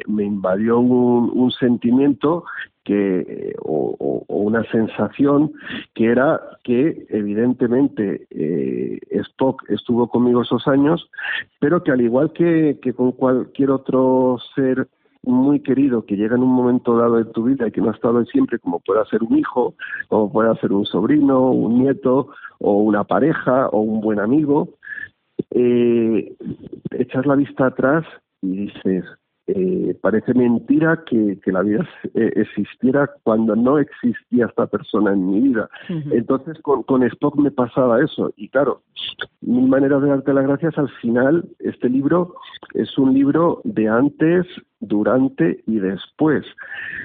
me 0.06 0.24
invadió 0.24 0.78
un, 0.78 1.30
un, 1.34 1.50
sentimiento 1.52 2.44
que 2.84 3.54
o, 3.62 4.24
una 4.28 4.62
sensación 4.70 5.52
que 5.94 6.06
era 6.06 6.40
que 6.62 7.06
evidentemente 7.10 8.26
eh, 8.30 9.00
Spock 9.10 9.68
estuvo 9.68 10.08
conmigo 10.08 10.42
esos 10.42 10.66
años, 10.68 11.10
pero 11.58 11.82
que 11.82 11.90
al 11.92 12.00
igual 12.00 12.32
que, 12.32 12.78
que 12.80 12.92
con 12.92 13.12
cualquier 13.12 13.70
otro 13.70 14.38
ser 14.54 14.88
muy 15.26 15.60
querido 15.60 16.04
que 16.06 16.16
llega 16.16 16.36
en 16.36 16.42
un 16.42 16.52
momento 16.52 16.96
dado 16.96 17.16
de 17.16 17.24
tu 17.26 17.44
vida 17.44 17.66
y 17.66 17.72
que 17.72 17.80
no 17.80 17.90
ha 17.90 17.94
estado 17.94 18.24
siempre, 18.26 18.58
como 18.58 18.80
pueda 18.80 19.04
ser 19.06 19.22
un 19.22 19.36
hijo, 19.36 19.74
como 20.08 20.32
pueda 20.32 20.54
ser 20.56 20.72
un 20.72 20.86
sobrino, 20.86 21.50
un 21.50 21.82
nieto, 21.82 22.28
o 22.58 22.78
una 22.78 23.04
pareja, 23.04 23.68
o 23.68 23.80
un 23.80 24.00
buen 24.00 24.20
amigo, 24.20 24.68
eh, 25.50 26.34
echas 26.92 27.26
la 27.26 27.34
vista 27.34 27.66
atrás 27.66 28.04
y 28.40 28.66
dices, 28.66 29.04
eh, 29.48 29.96
parece 30.00 30.34
mentira 30.34 31.04
que, 31.06 31.38
que 31.42 31.52
la 31.52 31.62
vida 31.62 31.88
eh, 32.14 32.32
existiera 32.36 33.10
cuando 33.22 33.54
no 33.54 33.78
existía 33.78 34.46
esta 34.46 34.66
persona 34.66 35.12
en 35.12 35.30
mi 35.30 35.40
vida. 35.40 35.68
Uh 35.88 35.92
-huh. 35.92 36.12
Entonces 36.12 36.58
con, 36.62 36.82
con 36.82 37.02
Spock 37.04 37.36
me 37.36 37.50
pasaba 37.50 38.02
eso. 38.02 38.32
Y 38.36 38.48
claro, 38.48 38.82
mi 39.40 39.62
manera 39.62 40.00
de 40.00 40.08
darte 40.08 40.32
las 40.32 40.46
gracias, 40.46 40.76
al 40.78 40.88
final 41.00 41.44
este 41.60 41.88
libro 41.88 42.34
es 42.74 42.98
un 42.98 43.14
libro 43.14 43.60
de 43.64 43.88
antes, 43.88 44.46
durante 44.80 45.62
y 45.66 45.78
después. 45.78 46.44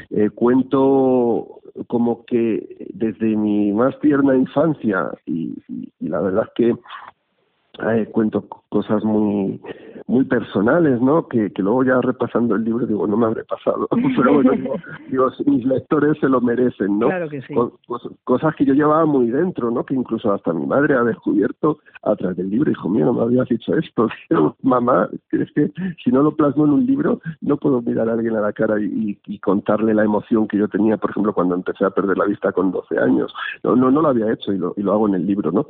Eh, 0.10 0.29
cuento 0.29 1.62
como 1.88 2.25
que 2.25 2.88
desde 2.93 3.36
mi 3.38 3.71
más 3.71 3.98
tierna 4.00 4.36
infancia 4.36 5.10
y, 5.25 5.53
y, 5.69 5.89
y 6.00 6.07
la 6.07 6.19
verdad 6.19 6.43
es 6.48 6.53
que 6.55 6.75
eh, 7.79 8.05
cuento 8.12 8.45
cosas 8.69 9.03
muy 9.03 9.60
muy 10.12 10.25
personales, 10.25 11.01
¿no? 11.01 11.27
Que, 11.30 11.51
que 11.51 11.63
luego 11.63 11.86
ya 11.86 12.01
repasando 12.01 12.56
el 12.56 12.65
libro 12.65 12.86
digo, 12.86 13.08
no 13.08 13.15
me 13.15 13.27
habré 13.27 13.46
pasado. 13.46 13.88
Pero 14.18 14.34
bueno, 14.34 14.51
digo, 14.51 14.75
digo, 15.10 15.32
mis 15.46 15.65
lectores 15.65 16.18
se 16.20 16.27
lo 16.27 16.41
merecen, 16.41 17.00
¿no? 17.00 17.08
Claro 17.08 17.30
que 17.30 17.41
sí. 17.41 17.53
cosas 18.25 18.53
que 18.56 18.65
yo 18.65 18.74
llevaba 18.74 19.06
muy 19.06 19.27
dentro, 19.27 19.72
¿no? 19.72 19.86
Que 19.86 19.94
incluso 19.94 20.34
hasta 20.34 20.51
mi 20.51 20.65
madre 20.65 20.96
ha 20.96 21.03
descubierto 21.03 21.80
a 22.03 22.15
través 22.18 22.38
del 22.38 22.50
libro. 22.50 22.70
Hijo 22.70 22.89
mío, 22.89 23.06
no 23.06 23.13
me 23.13 23.22
habías 23.22 23.48
dicho 23.48 23.74
esto. 23.77 24.10
Mamá, 24.62 25.08
es 25.32 25.51
que 25.53 25.72
si 26.03 26.12
no 26.12 26.22
lo 26.24 26.36
plasmo 26.36 26.65
en 26.65 26.72
un 26.72 26.86
libro, 26.86 27.22
no 27.39 27.56
puedo 27.56 27.82
mirar 27.82 28.10
a 28.10 28.13
alguien 28.13 28.36
a 28.36 28.41
la 28.41 28.51
cara 28.51 28.82
y, 28.82 29.18
y, 29.25 29.39
contarle 29.39 29.94
la 29.94 30.03
emoción 30.03 30.48
que 30.48 30.58
yo 30.58 30.68
tenía, 30.68 30.98
por 30.98 31.12
ejemplo, 31.12 31.34
cuando 31.34 31.56
empecé 31.56 31.86
a 31.86 31.89
perder 31.89 32.18
la 32.18 32.25
vista 32.25 32.51
con 32.51 32.72
12 32.72 33.00
años. 33.00 33.34
No, 33.63 33.77
no, 33.77 33.89
no 33.89 34.01
lo 34.01 34.10
había 34.10 34.32
hecho 34.32 34.51
y 34.51 34.58
lo, 34.58 34.74
y 34.75 34.84
lo 34.84 34.91
hago 34.91 35.08
en 35.08 35.15
el 35.15 35.25
libro, 35.25 35.51
¿no? 35.51 35.65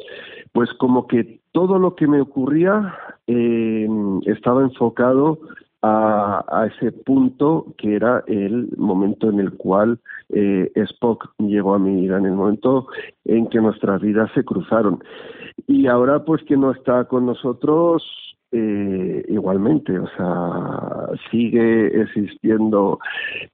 Pues 0.52 0.74
como 0.74 1.06
que 1.06 1.41
todo 1.52 1.80
lo 1.80 1.96
que 1.96 2.08
me 2.08 2.22
ocurría 2.22 2.96
eh, 3.28 3.88
estaba 4.26 4.62
enfocado 4.62 5.40
a, 5.82 6.46
a, 6.48 6.68
ese 6.68 6.92
punto 6.92 7.74
que 7.78 7.96
era 7.96 8.24
el 8.28 8.70
momento 8.78 9.30
en 9.30 9.40
el 9.40 9.54
cual 9.54 10.00
eh, 10.30 10.72
Spock 10.76 11.34
llegó 11.40 11.74
a 11.74 11.80
mi 11.80 12.02
vida, 12.02 12.18
en 12.18 12.26
el 12.26 12.34
momento 12.34 12.88
en 13.26 13.48
que 13.48 13.60
nuestras 13.60 14.02
vidas 14.02 14.30
se 14.34 14.44
cruzaron. 14.44 15.04
Y 15.68 15.88
ahora 15.88 16.24
pues 16.24 16.44
que 16.44 16.56
no 16.56 16.72
está 16.72 17.06
con 17.06 17.26
nosotros, 17.26 18.04
eh, 18.52 19.24
igualmente, 19.30 19.98
o 19.98 20.08
sea, 20.18 21.08
sigue 21.30 22.02
existiendo 22.02 23.00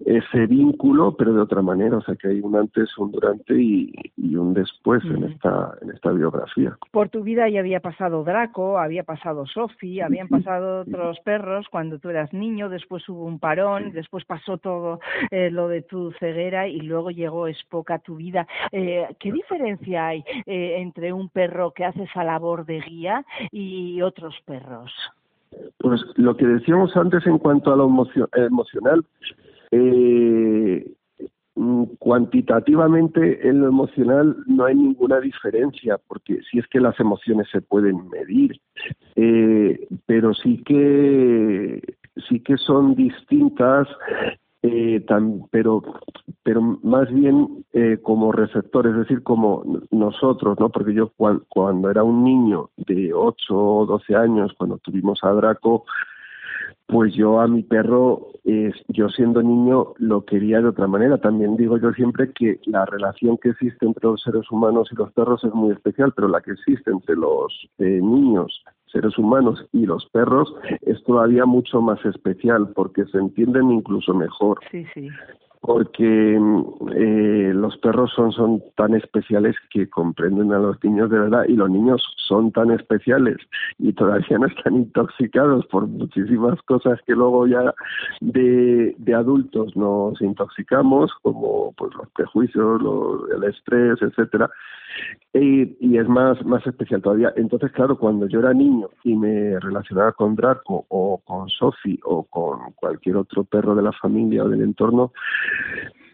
ese 0.06 0.48
vínculo, 0.48 1.16
pero 1.16 1.34
de 1.34 1.42
otra 1.42 1.62
manera, 1.62 1.98
o 1.98 2.01
sea, 2.01 2.16
que 2.16 2.30
hay 2.30 2.42
un 2.42 2.56
antes, 2.56 2.98
un 2.98 3.12
durante 3.12 3.54
y, 3.54 3.94
y 4.18 4.36
un 4.36 4.54
después 4.54 5.04
uh 5.06 5.08
-huh. 5.08 5.18
en 5.18 5.24
esta 5.25 5.72
en 5.82 5.92
esta 5.92 6.12
biografía. 6.12 6.77
Por 6.92 7.10
tu 7.10 7.24
vida 7.24 7.48
ya 7.50 7.60
había 7.60 7.80
pasado 7.80 8.24
Draco, 8.24 8.80
había 8.80 9.04
pasado 9.04 9.46
Sophie, 9.46 10.01
habían 10.01 10.27
pasado 10.27 10.82
otros 10.82 11.20
perros 11.22 11.68
cuando 11.70 12.00
tú 12.00 12.10
eras 12.10 12.34
niño, 12.34 12.70
después 12.70 13.08
hubo 13.10 13.25
un 13.25 13.39
parón, 13.39 13.92
después 13.92 14.25
pasó 14.25 14.58
todo 14.58 15.00
eh, 15.32 15.50
lo 15.51 15.68
de 15.68 15.82
tu 15.82 16.12
ceguera 16.20 16.68
y 16.68 16.82
luego 16.82 17.12
llegó 17.12 17.48
Spock 17.48 17.92
a 17.92 18.00
tu 18.00 18.16
vida. 18.16 18.48
Eh, 18.72 19.08
¿Qué 19.20 19.32
diferencia 19.32 20.08
hay 20.08 20.24
eh, 20.46 20.75
entre 20.80 21.13
un 21.13 21.30
perro 21.30 21.72
que 21.72 21.86
hace 21.86 22.04
esa 22.04 22.24
labor 22.24 22.66
de 22.66 22.80
guía 22.82 23.25
y 23.51 24.01
otros 24.01 24.36
perros? 24.46 24.87
Pues 25.77 26.01
lo 26.15 26.36
que 26.36 26.46
decíamos 26.46 26.96
antes 26.96 27.25
en 27.25 27.38
cuanto 27.38 27.72
a 27.72 27.75
lo 27.75 27.89
emocional, 28.34 29.06
eh, 29.72 30.86
cuantitativamente 32.00 33.48
en 33.48 33.62
lo 33.62 33.67
emocional 33.67 34.36
no 34.46 34.65
hay 34.65 34.75
ninguna 34.75 35.20
diferencia, 35.20 35.98
porque 36.08 36.39
si 36.50 36.60
es 36.60 36.67
que 36.67 36.79
las 36.79 37.00
emociones 37.00 37.48
se 37.51 37.62
pueden 37.62 38.10
medir, 38.10 38.60
eh, 39.15 39.88
pero 40.06 40.34
sí 40.34 40.62
que 40.63 41.82
sí 42.29 42.39
que 42.41 42.58
son 42.58 42.96
distintas 42.96 43.88
eh, 44.64 45.06
pero 45.52 45.84
pero 46.44 46.62
más 46.62 47.12
bien 47.14 47.66
eh, 47.74 48.00
como 48.02 48.32
receptor, 48.32 48.88
es 48.88 48.96
decir, 48.96 49.22
como 49.22 49.64
nosotros, 49.92 50.58
¿no? 50.60 50.70
Porque 50.70 50.94
yo 50.94 51.12
cuando, 51.18 51.44
cuando 51.50 51.90
era 51.90 52.04
un 52.04 52.24
niño 52.24 52.70
de 52.78 53.14
8 53.14 53.36
o 53.54 53.86
12 53.86 54.16
años, 54.16 54.54
cuando 54.58 54.78
tuvimos 54.78 55.20
a 55.24 55.32
Draco, 55.34 55.84
pues 56.88 57.14
yo 57.14 57.42
a 57.42 57.48
mi 57.48 57.64
perro, 57.64 58.28
eh, 58.46 58.72
yo 58.88 59.10
siendo 59.10 59.44
niño, 59.44 59.94
lo 59.98 60.24
quería 60.24 60.62
de 60.62 60.70
otra 60.70 60.88
manera. 60.88 61.18
También 61.18 61.58
digo 61.58 61.78
yo 61.78 61.92
siempre 61.92 62.32
que 62.32 62.62
la 62.66 62.86
relación 62.86 63.38
que 63.38 63.50
existe 63.50 63.86
entre 63.86 64.06
los 64.06 64.22
seres 64.22 64.50
humanos 64.50 64.88
y 64.92 64.96
los 64.96 65.12
perros 65.12 65.44
es 65.44 65.54
muy 65.54 65.74
especial, 65.74 66.14
pero 66.16 66.30
la 66.30 66.40
que 66.40 66.52
existe 66.52 66.92
entre 66.92 67.16
los 67.18 67.70
eh, 67.80 68.00
niños 68.02 68.64
seres 68.91 69.17
humanos 69.17 69.65
y 69.74 69.86
los 69.86 70.06
perros 70.08 70.53
es 70.82 71.03
todavía 71.03 71.46
mucho 71.46 71.82
más 71.82 72.03
especial 72.06 72.70
porque 72.75 73.06
se 73.06 73.17
entienden 73.17 73.72
incluso 73.72 74.13
mejor. 74.13 74.60
Sí, 74.72 74.86
sí 74.94 75.10
porque 75.62 76.40
eh, 76.96 77.52
los 77.54 77.78
perros 77.78 78.12
son, 78.16 78.32
son 78.32 78.64
tan 78.76 78.94
especiales 78.96 79.56
que 79.72 79.90
comprenden 79.90 80.54
a 80.54 80.60
los 80.60 80.82
niños 80.84 81.10
de 81.10 81.20
verdad 81.20 81.46
y 81.48 81.56
los 81.56 81.70
niños 81.70 82.04
son 82.16 82.52
tan 82.52 82.72
especiales 82.72 83.38
y 83.78 83.94
todavía 83.94 84.38
no 84.38 84.48
están 84.48 84.76
intoxicados 84.76 85.66
por 85.68 85.88
muchísimas 85.88 86.62
cosas 86.64 87.00
que 87.06 87.14
luego 87.14 87.48
ya 87.48 87.74
de, 88.22 88.96
de 88.98 89.14
adultos 89.14 89.76
nos 89.76 90.22
intoxicamos 90.22 91.12
como 91.22 91.74
pues 91.74 91.94
los 91.96 92.10
prejuicios, 92.10 92.82
el 93.36 93.44
estrés, 93.44 94.02
etcétera 94.02 94.50
y, 95.34 95.98
es 95.98 96.08
más, 96.08 96.44
más 96.46 96.66
especial 96.66 97.02
todavía. 97.02 97.32
Entonces, 97.36 97.72
claro, 97.72 97.98
cuando 97.98 98.28
yo 98.28 98.40
era 98.40 98.54
niño 98.54 98.90
y 99.04 99.16
me 99.16 99.60
relacionaba 99.60 100.12
con 100.14 100.36
Draco 100.36 100.86
o 100.90 101.22
con 101.24 101.50
Sophie 101.50 102.00
o 102.04 102.24
con 102.24 102.72
cualquier 102.74 103.18
otro 103.18 103.44
perro 103.44 103.76
de 103.76 103.84
la 103.84 103.92
familia 103.92 104.44
o 104.44 104.50
del 104.50 104.62
entorno, 104.62 105.12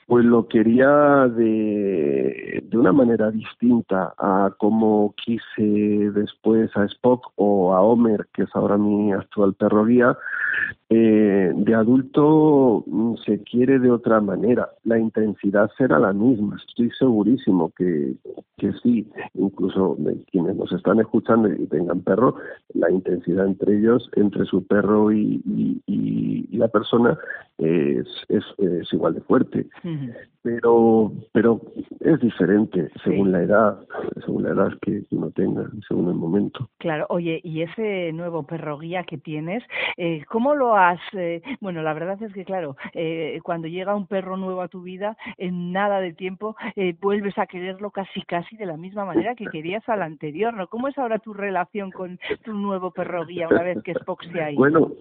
pues 0.07 0.25
lo 0.25 0.47
quería 0.47 1.27
de, 1.27 2.63
una 2.73 2.91
manera 2.91 3.31
distinta 3.31 4.13
a 4.17 4.53
como 4.57 5.13
quise 5.15 6.11
después 6.11 6.69
a 6.75 6.85
Spock 6.85 7.31
o 7.35 7.73
a 7.73 7.81
Homer, 7.81 8.27
que 8.33 8.43
es 8.43 8.49
ahora 8.53 8.77
mi 8.77 9.13
actual 9.13 9.53
perro 9.53 9.85
guía, 9.85 10.17
eh, 10.89 11.51
de 11.55 11.73
adulto 11.73 12.83
mm, 12.85 13.15
se 13.25 13.41
quiere 13.43 13.79
de 13.79 13.89
otra 13.89 14.21
manera. 14.21 14.69
La 14.83 14.99
intensidad 14.99 15.71
será 15.77 15.97
la 15.97 16.13
misma, 16.13 16.57
estoy 16.67 16.91
segurísimo 16.99 17.71
que, 17.75 18.15
que 18.57 18.71
sí. 18.83 19.07
Incluso 19.33 19.97
quienes 20.31 20.55
nos 20.55 20.71
están 20.71 20.99
escuchando 20.99 21.51
y 21.51 21.65
tengan 21.67 22.01
perro, 22.01 22.35
la 22.73 22.91
intensidad 22.91 23.47
entre 23.47 23.77
ellos, 23.77 24.09
entre 24.15 24.45
su 24.45 24.65
perro 24.65 25.11
y, 25.11 25.41
la 26.51 26.67
persona, 26.69 27.17
es, 27.57 28.07
es, 28.29 28.43
igual 28.91 29.15
de 29.15 29.21
fuerte. 29.21 29.67
Pero, 30.43 31.11
pero 31.31 31.61
es 32.01 32.19
diferente 32.19 32.91
según 33.03 33.31
la 33.31 33.41
edad, 33.41 33.79
según 34.25 34.43
la 34.43 34.49
edad 34.49 34.71
que 34.81 35.03
uno 35.11 35.31
tenga, 35.31 35.69
según 35.87 36.09
el 36.09 36.15
momento. 36.15 36.69
Claro, 36.79 37.05
oye, 37.09 37.39
y 37.43 37.61
ese 37.61 38.11
nuevo 38.13 38.43
perro 38.43 38.77
guía 38.77 39.03
que 39.03 39.17
tienes, 39.17 39.63
eh, 39.97 40.23
¿cómo 40.29 40.53
lo 40.53 40.75
has 40.75 40.99
eh, 41.13 41.41
bueno, 41.61 41.81
la 41.81 41.93
verdad 41.93 42.21
es 42.21 42.33
que, 42.33 42.45
claro, 42.45 42.75
eh, 42.93 43.39
cuando 43.43 43.67
llega 43.67 43.95
un 43.95 44.07
perro 44.07 44.37
nuevo 44.37 44.61
a 44.61 44.67
tu 44.67 44.81
vida, 44.81 45.17
en 45.37 45.71
nada 45.71 45.99
de 45.99 46.13
tiempo 46.13 46.55
eh, 46.75 46.95
vuelves 47.01 47.37
a 47.37 47.45
quererlo 47.45 47.91
casi, 47.91 48.21
casi 48.23 48.57
de 48.57 48.65
la 48.65 48.77
misma 48.77 49.05
manera 49.05 49.35
que 49.35 49.45
querías 49.45 49.87
al 49.87 50.01
anterior, 50.01 50.53
¿no? 50.53 50.67
¿Cómo 50.67 50.87
es 50.87 50.97
ahora 50.97 51.19
tu 51.19 51.33
relación 51.33 51.91
con 51.91 52.19
tu 52.43 52.53
nuevo 52.53 52.91
perro 52.91 53.25
guía 53.25 53.47
una 53.49 53.63
vez 53.63 53.81
que 53.83 53.91
Spock 53.93 54.23
se 54.31 54.41
ha 54.41 54.51
ido? 54.51 54.59
Bueno, 54.59 54.91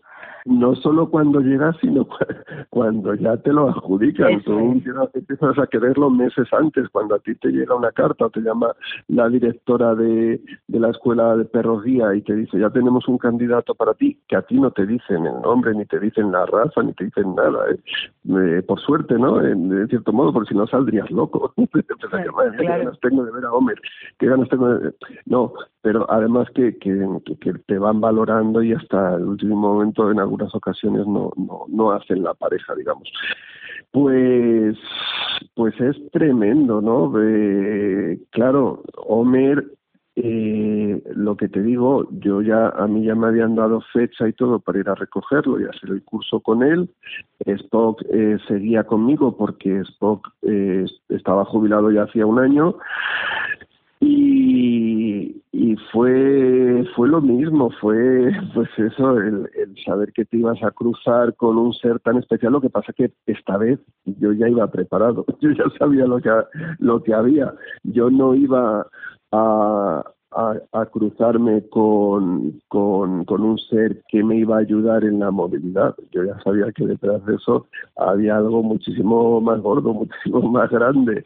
no 0.45 0.75
solo 0.77 1.09
cuando 1.09 1.41
llegas, 1.41 1.77
sino 1.81 2.07
cuando 2.71 3.15
ya 3.15 3.37
te 3.39 3.53
lo 3.53 3.69
adjudican. 3.69 4.43
Tú 4.43 4.81
empiezas 5.33 5.59
a 5.59 5.67
quererlo 5.67 6.11
meses 6.11 6.49
antes, 6.53 6.89
cuando 6.91 7.15
a 7.15 7.19
ti 7.19 7.35
te 7.35 7.49
llega 7.49 7.75
una 7.75 7.91
carta 7.93 8.27
o 8.27 8.31
te 8.31 8.41
llama 8.41 8.75
la 9.09 9.29
directora 9.29 9.95
de, 9.95 10.41
de 10.69 10.81
la 10.81 10.91
escuela 10.91 11.37
de 11.37 11.45
perros 11.45 11.85
guía 11.85 12.15
y 12.15 12.23
te 12.23 12.35
dice, 12.35 12.59
ya 12.59 12.71
tenemos 12.71 13.09
un 13.09 13.19
candidato 13.19 13.75
para 13.75 13.95
ti, 13.95 14.19
que 14.29 14.37
a 14.37 14.43
ti 14.43 14.61
no 14.61 14.71
te 14.71 14.87
dicen 14.87 15.27
el 15.27 15.41
nombre 15.43 15.75
ni 15.75 15.85
te 15.87 15.99
dicen 15.99 16.33
la 16.33 16.47
raza, 16.47 16.83
ni 16.83 16.93
te 16.93 17.05
dicen 17.05 17.35
nada. 17.35 17.71
¿eh? 17.71 17.79
Eh, 18.29 18.63
por 18.63 18.81
suerte, 18.81 19.15
¿no? 19.19 19.41
En, 19.45 19.89
cierto 19.89 20.13
modo, 20.13 20.33
porque 20.33 20.51
si 20.51 20.55
no 20.55 20.67
saldrías 20.67 21.11
loco. 21.11 21.53
¿Qué 21.73 22.65
ganas 22.65 23.01
tengo 23.01 23.25
de 23.25 23.33
ver 23.33 23.45
a 23.45 23.53
Homer? 23.53 23.81
¿Qué 24.19 24.27
ganas 24.27 24.49
tengo 24.49 24.69
de...? 24.69 24.93
No, 25.27 25.53
pero 25.83 26.11
además 26.11 26.49
que, 26.55 26.77
que, 26.79 27.07
que, 27.41 27.53
te 27.67 27.79
van 27.79 28.01
valorando 28.01 28.63
y 28.63 28.73
hasta 28.73 29.17
el 29.17 29.25
último 29.25 29.57
momento 29.57 30.11
en 30.11 30.21
algunas 30.21 30.55
ocasiones 30.55 31.07
no, 31.07 31.33
no, 31.37 31.65
no 31.69 31.93
hacen 31.93 32.23
la 32.23 32.35
pareja, 32.35 32.75
digamos. 32.75 33.11
Pues, 33.93 34.77
pues 35.55 35.79
es 35.81 35.97
tremendo, 36.11 36.81
¿no? 36.81 37.13
Eh, 37.23 38.19
claro, 38.31 38.83
Homer 38.97 39.65
eh, 40.15 41.03
lo 41.15 41.37
que 41.39 41.49
te 41.49 41.63
digo, 41.63 42.07
yo 42.11 42.43
ya 42.43 42.69
a 42.69 42.87
mí 42.87 43.05
ya 43.05 43.15
me 43.15 43.29
habían 43.29 43.55
dado 43.55 43.81
fecha 43.93 44.29
y 44.29 44.35
todo 44.35 44.61
para 44.61 44.79
ir 44.79 44.89
a 44.89 44.95
recogerlo 44.95 45.59
y 45.59 45.65
hacer 45.65 45.91
el 45.91 46.03
curso 46.05 46.41
con 46.41 46.63
él. 46.63 46.91
Spock 47.47 48.03
eh, 48.11 48.37
seguía 48.47 48.85
conmigo 48.85 49.37
porque 49.37 49.81
Spock 49.81 50.29
eh, 50.43 50.85
estaba 51.09 51.47
jubilado 51.47 51.91
ya 51.91 52.03
hacía 52.03 52.27
un 52.27 52.39
año 52.39 52.77
y, 54.03 55.77
fue 55.93 56.85
fue 56.95 57.09
lo 57.09 57.21
mismo, 57.21 57.71
fue 57.81 58.31
pues 58.55 58.69
eso, 58.77 59.19
el, 59.19 59.49
el 59.55 59.77
saber 59.85 60.13
que 60.13 60.25
te 60.25 60.39
ibas 60.39 60.63
a 60.63 60.71
cruzar 60.71 61.35
con 61.37 61.57
un 61.57 61.73
ser 61.75 62.01
tan 62.01 62.19
especial. 62.19 62.53
Lo 62.53 62.61
que 62.61 62.71
pasa 62.71 62.93
que 62.93 63.13
esta 63.27 63.57
vez 63.57 63.79
yo 64.05 64.33
ya 64.33 64.49
iba 64.49 64.67
preparado, 64.71 65.25
yo 65.41 65.51
ya 65.51 65.65
sabía 65.79 66.07
lo 66.07 66.21
que 66.21 66.31
lo 66.79 67.03
que 67.03 67.15
había, 67.15 67.55
yo 67.85 68.11
no 68.11 68.35
iba 68.35 68.87
a, 69.33 70.05
a, 70.35 70.87
cruzarme 70.87 71.63
con, 71.69 72.61
con, 72.69 73.25
con, 73.25 73.43
un 73.43 73.59
ser 73.59 74.03
que 74.09 74.23
me 74.23 74.37
iba 74.37 74.57
a 74.57 74.61
ayudar 74.61 75.05
en 75.05 75.21
la 75.21 75.31
movilidad. 75.31 75.95
Yo 76.11 76.25
ya 76.25 76.39
sabía 76.43 76.73
que 76.73 76.87
detrás 76.87 77.25
de 77.27 77.35
eso 77.37 77.67
había 77.97 78.37
algo 78.37 78.63
muchísimo 78.63 79.41
más 79.41 79.61
gordo, 79.61 79.93
muchísimo 79.95 80.43
más 80.51 80.71
grande. 80.71 81.25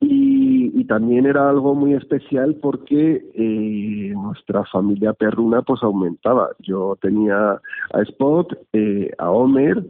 Y, 0.00 0.80
y 0.80 0.84
también 0.86 1.26
era 1.26 1.50
algo 1.50 1.74
muy 1.74 1.94
especial 1.94 2.54
porque 2.56 3.22
eh, 3.34 4.12
nuestra 4.14 4.64
familia 4.64 5.12
perruna 5.12 5.62
pues 5.62 5.82
aumentaba. 5.82 6.50
Yo 6.60 6.96
tenía 7.00 7.60
a 7.92 8.02
Spot, 8.02 8.48
eh, 8.72 9.10
a 9.18 9.30
Homer 9.30 9.84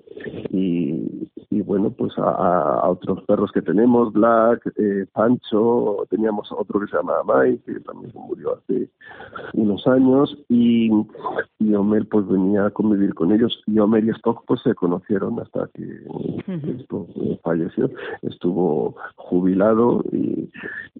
y, 0.50 1.28
y 1.50 1.62
bueno, 1.62 1.90
pues 1.90 2.16
a, 2.16 2.30
a, 2.30 2.88
otros 2.88 3.24
perros 3.24 3.50
que 3.52 3.60
tenemos, 3.60 4.12
Black, 4.12 4.72
eh, 4.76 5.04
Pancho, 5.12 6.06
teníamos 6.08 6.50
otro 6.52 6.78
que 6.80 6.86
se 6.86 6.96
llama 6.96 7.14
Mike, 7.26 7.62
que 7.66 7.80
también 7.80 8.12
murió 8.14 8.56
hace 8.56 8.88
unos 9.54 9.84
años, 9.88 10.36
y, 10.48 10.90
y 11.58 11.74
Homer 11.74 12.08
pues 12.08 12.26
venía 12.28 12.66
a 12.66 12.70
convivir 12.70 13.14
con 13.14 13.32
ellos, 13.32 13.62
y 13.66 13.80
Homer 13.80 14.04
y 14.04 14.10
Spock 14.10 14.44
pues 14.46 14.60
se 14.62 14.74
conocieron 14.74 15.40
hasta 15.40 15.68
que 15.74 15.82
Spock 16.82 17.08
falleció, 17.42 17.90
estuvo 18.22 18.94
jubilado 19.30 20.02
y, 20.10 20.50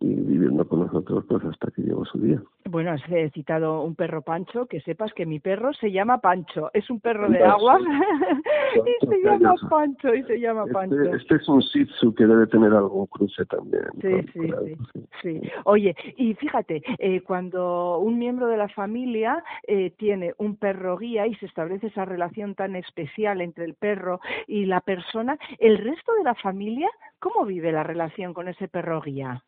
y, 0.01 0.15
viviendo 0.15 0.67
con 0.67 0.81
nosotros 0.81 1.25
pues 1.29 1.45
hasta 1.45 1.71
que 1.73 1.83
llegó 1.83 2.05
su 2.05 2.19
día. 2.19 2.41
Bueno, 2.67 2.93
has 2.93 3.03
citado 3.35 3.83
un 3.83 3.97
perro 3.97 4.23
Pancho, 4.23 4.67
que 4.67 4.81
sepas 4.83 5.13
que 5.15 5.27
mi 5.27 5.41
perro 5.41 5.73
se 5.73 5.91
llama 5.91 6.19
Pancho, 6.19 6.71
es 6.73 6.89
un 6.89 7.01
perro 7.01 7.29
de 7.29 7.43
agua 7.43 7.81
y 9.03 9.07
se 9.07 9.23
llama 9.25 9.55
Pancho 9.69 10.15
y 10.15 10.23
se 10.23 10.39
llama 10.39 10.63
este, 10.63 10.73
Pancho. 10.73 11.15
Este, 11.15 11.35
es 11.35 11.49
un 11.49 11.59
Shih 11.59 11.87
Tzu 11.87 12.15
que 12.15 12.27
debe 12.27 12.47
tener 12.47 12.73
algún 12.73 13.07
cruce 13.07 13.45
también. 13.47 13.83
Sí, 14.01 14.23
sí, 14.33 14.53
sí, 14.93 15.01
sí, 15.23 15.51
Oye, 15.65 15.97
y 16.17 16.35
fíjate, 16.35 16.83
eh, 16.99 17.21
cuando 17.23 17.99
un 17.99 18.17
miembro 18.19 18.47
de 18.47 18.57
la 18.57 18.69
familia 18.69 19.43
eh, 19.67 19.91
tiene 19.97 20.35
un 20.39 20.55
perro 20.55 20.97
guía 20.97 21.27
y 21.27 21.35
se 21.37 21.47
establece 21.47 21.89
esa 21.89 22.05
relación 22.05 22.55
tan 22.55 22.77
especial 22.77 23.41
entre 23.41 23.65
el 23.65 23.75
perro 23.75 24.21
y 24.47 24.67
la 24.67 24.81
persona, 24.81 25.37
¿el 25.59 25.79
resto 25.79 26.13
de 26.15 26.25
la 26.25 26.35
familia 26.37 26.89
cómo 27.21 27.47
vive 27.47 27.71
la 27.71 27.85
relación 27.85 28.35
con 28.35 28.49
ese 28.49 28.67
perro 28.67 29.01
guía? 29.01 29.45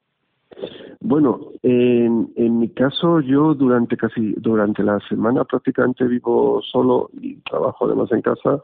Bueno, 1.01 1.49
en, 1.63 2.59
mi 2.59 2.69
caso 2.69 3.21
yo 3.21 3.55
durante 3.55 3.97
casi 3.97 4.35
durante 4.37 4.85
la 4.85 5.01
semana 5.09 5.45
prácticamente 5.45 6.07
vivo 6.07 6.61
solo 6.63 7.11
y 7.21 7.37
trabajo 7.39 7.87
además 7.87 8.13
en 8.13 8.23
casa 8.23 8.63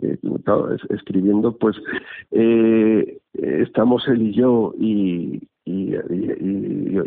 eh, 0.00 0.16
escribiendo, 0.90 1.56
pues 1.56 1.76
eh, 2.30 3.18
estamos 3.34 4.06
él 4.06 4.22
y 4.22 4.32
yo 4.32 4.74
y, 4.78 5.42
y, 5.64 5.94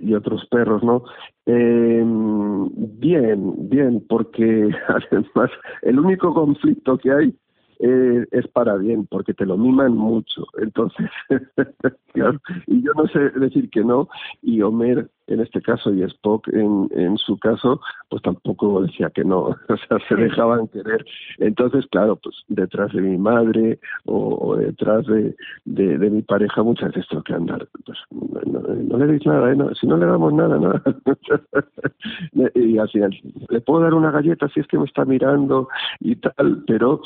y, 0.04 0.14
otros 0.14 0.46
perros, 0.48 0.84
¿no? 0.84 1.04
Eh, 1.46 2.04
bien, 2.06 3.70
bien, 3.70 4.04
porque 4.10 4.70
además 4.88 5.52
el 5.84 6.00
único 6.00 6.34
conflicto 6.34 6.98
que 6.98 7.12
hay 7.12 7.36
eh, 7.80 8.26
es 8.32 8.48
para 8.48 8.76
bien, 8.76 9.08
porque 9.08 9.34
te 9.34 9.46
lo 9.46 9.58
miman 9.58 9.96
mucho. 9.96 10.46
Entonces, 10.58 11.10
y 12.68 12.82
yo 12.82 12.94
no 12.96 13.08
sé 13.08 13.20
decir 13.40 13.70
que 13.70 13.84
no, 13.84 14.10
y 14.42 14.62
Homer 14.62 15.10
en 15.28 15.40
este 15.40 15.62
caso 15.62 15.94
y 15.94 16.04
Spock 16.04 16.48
en, 16.50 16.90
en 16.92 17.18
su 17.18 17.38
caso, 17.38 17.82
pues 18.10 18.22
tampoco 18.22 18.82
decía 18.82 19.10
que 19.10 19.24
no, 19.24 19.40
o 19.70 19.78
sea, 19.88 19.98
se 20.08 20.16
dejaban 20.16 20.68
querer. 20.68 21.06
Entonces, 21.40 21.86
claro, 21.92 22.18
pues 22.18 22.36
detrás 22.48 22.94
de 22.94 23.02
mi 23.02 23.18
madre 23.18 23.80
o, 24.06 24.56
detrás 24.58 25.06
de, 25.08 25.36
de, 25.66 26.10
mi 26.10 26.22
pareja 26.22 26.64
muchas 26.64 26.90
veces 26.90 27.08
tengo 27.10 27.24
que 27.24 27.34
andar, 27.34 27.68
pues 27.86 27.98
no, 28.12 28.98
le 28.98 29.08
deis 29.08 29.26
nada, 29.26 29.52
¿eh? 29.52 29.58
si 29.80 29.88
no 29.88 29.98
le 29.98 30.06
damos 30.06 30.34
nada, 30.34 30.58
nada. 30.60 30.82
y 32.56 32.78
al 32.78 32.90
final, 32.90 33.12
le 33.50 33.62
puedo 33.62 33.82
dar 33.82 33.94
una 33.94 34.12
galleta 34.12 34.48
si 34.50 34.60
es 34.60 34.68
que 34.68 34.78
me 34.78 34.86
está 34.86 35.06
mirando 35.06 35.68
y 36.00 36.16
tal, 36.16 36.64
pero 36.68 37.02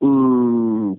mm, 0.00 0.92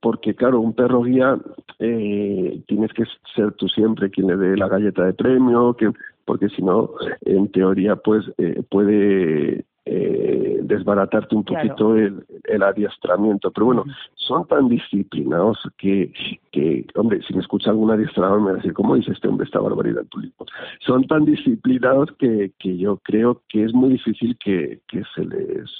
porque 0.00 0.34
claro, 0.34 0.60
un 0.60 0.72
perro 0.72 1.02
guía 1.02 1.38
eh, 1.78 2.62
tienes 2.66 2.92
que 2.92 3.04
ser 3.34 3.52
tú 3.52 3.68
siempre 3.68 4.10
quien 4.10 4.28
le 4.28 4.36
dé 4.36 4.56
la 4.56 4.68
galleta 4.68 5.04
de 5.04 5.12
premio, 5.12 5.74
que 5.74 5.92
porque 6.28 6.50
si 6.50 6.60
no, 6.60 6.90
en 7.22 7.50
teoría, 7.50 7.96
pues 7.96 8.22
eh, 8.36 8.62
puede 8.68 9.64
eh, 9.86 10.58
desbaratarte 10.60 11.34
un 11.34 11.42
poquito 11.42 11.96
el, 11.96 12.22
el, 12.44 12.62
adiestramiento. 12.62 13.50
Pero 13.50 13.64
bueno, 13.64 13.84
son 14.14 14.46
tan 14.46 14.68
disciplinados 14.68 15.58
que, 15.78 16.12
que, 16.52 16.84
hombre, 16.96 17.22
si 17.26 17.32
me 17.32 17.40
escucha 17.40 17.70
algún 17.70 17.90
adiestrador 17.90 18.40
me 18.40 18.48
va 18.48 18.52
a 18.52 18.56
decir, 18.56 18.74
¿cómo 18.74 18.94
dice 18.94 19.12
este 19.12 19.26
hombre 19.26 19.46
esta 19.46 19.58
barbaridad 19.58 20.04
público? 20.04 20.44
Son 20.80 21.06
tan 21.06 21.24
disciplinados 21.24 22.10
que, 22.18 22.52
que 22.58 22.76
yo 22.76 22.98
creo 22.98 23.40
que 23.48 23.64
es 23.64 23.72
muy 23.72 23.88
difícil 23.88 24.36
que, 24.36 24.80
que 24.86 25.02
se 25.14 25.24
les 25.24 25.70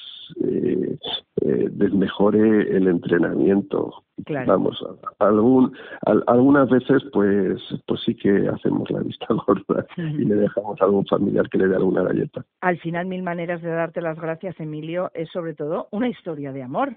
eh, 0.45 0.99
eh, 1.43 1.69
desmejore 1.71 2.77
el 2.77 2.89
entrenamiento. 2.89 4.05
Vamos, 4.47 4.85
algún, 5.21 5.73
algunas 6.27 6.69
veces 6.69 7.03
pues 7.13 7.63
pues 7.87 8.01
sí 8.05 8.15
que 8.15 8.49
hacemos 8.49 8.91
la 8.91 9.01
vista 9.01 9.27
gorda 9.47 9.87
y 9.97 10.25
le 10.25 10.35
dejamos 10.35 10.81
a 10.81 10.85
algún 10.85 11.07
familiar 11.07 11.49
que 11.49 11.59
le 11.59 11.69
dé 11.69 11.77
alguna 11.77 12.03
galleta. 12.03 12.45
Al 12.61 12.79
final, 12.79 13.07
Mil 13.07 13.23
Maneras 13.23 13.63
de 13.63 13.71
Darte 13.71 14.01
las 14.01 14.19
Gracias, 14.19 14.59
Emilio, 14.59 15.11
es 15.15 15.31
sobre 15.31 15.55
todo 15.55 15.87
una 15.93 16.09
historia 16.09 16.53
de 16.53 16.63
amor. 16.63 16.97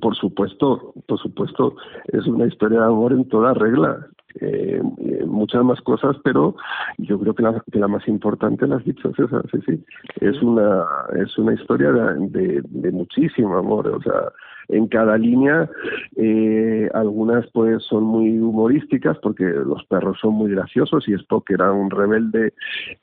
Por 0.00 0.16
supuesto, 0.16 0.92
por 1.06 1.18
supuesto, 1.20 1.76
es 2.06 2.26
una 2.26 2.46
historia 2.46 2.80
de 2.80 2.86
amor 2.86 3.12
en 3.12 3.28
toda 3.28 3.54
regla. 3.54 4.08
Eh, 4.40 4.80
muchas 5.26 5.64
más 5.64 5.80
cosas, 5.80 6.16
pero 6.22 6.54
yo 6.98 7.18
creo 7.18 7.34
que 7.34 7.42
la, 7.42 7.62
que 7.70 7.78
la 7.78 7.88
más 7.88 8.06
importante 8.06 8.66
la 8.66 8.76
has 8.76 8.84
dicho, 8.84 9.12
César, 9.14 9.42
sí, 9.50 9.58
sí, 9.66 9.84
es 10.20 10.40
una, 10.42 10.84
es 11.16 11.36
una 11.38 11.54
historia 11.54 11.90
de, 11.92 12.62
de, 12.64 12.92
muchísimo 12.92 13.56
amor, 13.56 13.88
o 13.88 14.00
sea, 14.02 14.32
en 14.68 14.86
cada 14.86 15.18
línea, 15.18 15.68
eh, 16.16 16.88
algunas 16.94 17.44
pues 17.52 17.82
son 17.84 18.04
muy 18.04 18.38
humorísticas 18.38 19.18
porque 19.18 19.44
los 19.44 19.84
perros 19.86 20.18
son 20.20 20.34
muy 20.34 20.52
graciosos 20.52 21.08
y 21.08 21.14
Spock 21.14 21.50
era 21.50 21.72
un 21.72 21.90
rebelde 21.90 22.54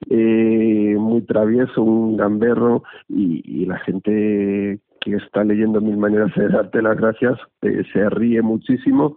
eh, 0.10 0.96
muy 0.98 1.22
travieso, 1.24 1.82
un 1.82 2.16
gamberro 2.16 2.84
y, 3.10 3.42
y 3.44 3.66
la 3.66 3.80
gente 3.80 4.80
que 5.02 5.16
está 5.16 5.44
leyendo 5.44 5.82
Mil 5.82 5.98
Maneras 5.98 6.34
de 6.36 6.50
Darte 6.50 6.82
las 6.82 6.98
Gracias 6.98 7.38
eh, 7.62 7.84
se 7.94 8.10
ríe 8.10 8.42
muchísimo, 8.42 9.16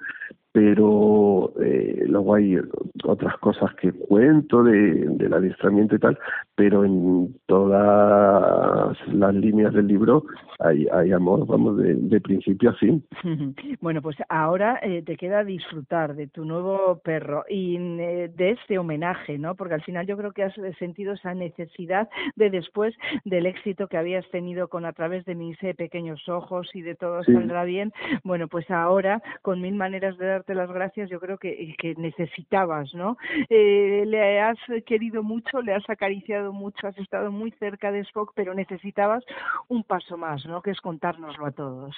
pero 0.52 1.52
eh, 1.62 2.04
luego 2.06 2.34
hay 2.34 2.56
otras 3.04 3.36
cosas 3.38 3.72
que 3.76 3.92
cuento 3.92 4.64
de, 4.64 5.06
del 5.06 5.32
adiestramiento 5.32 5.94
y 5.94 5.98
tal, 6.00 6.18
pero 6.56 6.84
en 6.84 7.36
todas 7.46 8.96
las 9.08 9.34
líneas 9.34 9.72
del 9.72 9.86
libro 9.86 10.24
hay, 10.58 10.88
hay 10.92 11.12
amor, 11.12 11.46
vamos, 11.46 11.78
de, 11.78 12.20
principio 12.20 12.70
a 12.70 12.74
fin. 12.74 13.04
Bueno, 13.80 14.02
pues 14.02 14.16
ahora 14.28 14.78
eh, 14.82 15.02
te 15.02 15.16
queda 15.16 15.42
disfrutar 15.42 16.14
de 16.14 16.26
tu 16.26 16.44
nuevo 16.44 17.00
perro 17.02 17.44
y 17.48 17.76
eh, 17.76 18.30
de 18.34 18.50
este 18.50 18.78
homenaje, 18.78 19.38
¿no? 19.38 19.54
Porque 19.54 19.74
al 19.74 19.82
final 19.82 20.06
yo 20.06 20.16
creo 20.16 20.32
que 20.32 20.42
has 20.42 20.54
sentido 20.78 21.14
esa 21.14 21.34
necesidad 21.34 22.08
de 22.36 22.50
después 22.50 22.94
del 23.24 23.46
éxito 23.46 23.88
que 23.88 23.96
habías 23.96 24.28
tenido 24.30 24.68
con 24.68 24.84
a 24.84 24.92
través 24.92 25.24
de 25.24 25.34
mis 25.34 25.56
pequeños 25.76 26.28
ojos 26.28 26.68
y 26.74 26.82
de 26.82 26.94
todo 26.94 27.22
saldrá 27.24 27.64
bien, 27.64 27.92
bueno, 28.24 28.48
pues 28.48 28.70
ahora 28.70 29.22
con 29.42 29.60
mil 29.60 29.74
maneras 29.74 30.18
de 30.18 30.39
darte 30.40 30.54
las 30.54 30.72
gracias 30.72 31.10
yo 31.10 31.20
creo 31.20 31.38
que, 31.38 31.94
necesitabas, 31.98 32.94
¿no? 32.94 33.16
Eh, 33.48 34.04
le 34.06 34.40
has 34.40 34.58
querido 34.86 35.22
mucho, 35.22 35.60
le 35.60 35.74
has 35.74 35.88
acariciado 35.88 36.52
mucho, 36.52 36.86
has 36.86 36.98
estado 36.98 37.30
muy 37.30 37.50
cerca 37.52 37.92
de 37.92 38.00
Spock, 38.00 38.32
pero 38.34 38.54
necesitabas 38.54 39.22
un 39.68 39.84
paso 39.84 40.16
más, 40.16 40.46
¿no? 40.46 40.62
Que 40.62 40.70
es 40.70 40.80
contárnoslo 40.80 41.46
a 41.46 41.50
todos. 41.50 41.94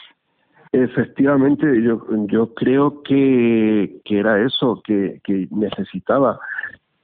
Efectivamente, 0.72 1.66
yo, 1.82 2.04
yo 2.26 2.54
creo 2.54 3.02
que, 3.02 4.00
que 4.04 4.18
era 4.18 4.44
eso, 4.44 4.80
que, 4.84 5.20
que 5.22 5.46
necesitaba. 5.50 6.40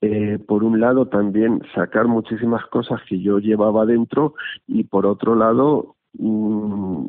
Eh, 0.01 0.39
por 0.47 0.63
un 0.63 0.81
lado 0.81 1.07
también 1.07 1.61
sacar 1.75 2.07
muchísimas 2.07 2.65
cosas 2.67 3.01
que 3.09 3.21
yo 3.21 3.39
llevaba 3.39 3.85
dentro 3.85 4.35
y 4.67 4.85
por 4.85 5.07
otro 5.07 5.35
lado 5.35 5.97
mm, 6.15 7.09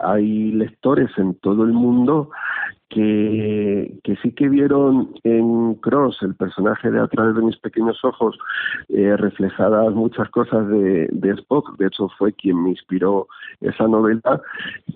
hay 0.00 0.52
lectores 0.52 1.10
en 1.16 1.34
todo 1.36 1.64
el 1.64 1.72
mundo 1.72 2.30
que, 2.94 3.98
que 4.04 4.16
sí 4.16 4.30
que 4.32 4.48
vieron 4.48 5.14
en 5.24 5.74
Cross, 5.76 6.18
el 6.22 6.36
personaje 6.36 6.90
de 6.90 7.00
A 7.00 7.08
través 7.08 7.34
de 7.34 7.42
mis 7.42 7.58
pequeños 7.58 7.98
ojos, 8.04 8.38
eh, 8.88 9.16
reflejadas 9.16 9.92
muchas 9.94 10.28
cosas 10.30 10.68
de, 10.68 11.08
de, 11.10 11.30
Spock, 11.32 11.76
de 11.76 11.88
hecho 11.88 12.08
fue 12.16 12.32
quien 12.32 12.62
me 12.62 12.70
inspiró 12.70 13.26
esa 13.60 13.88
novela, 13.88 14.40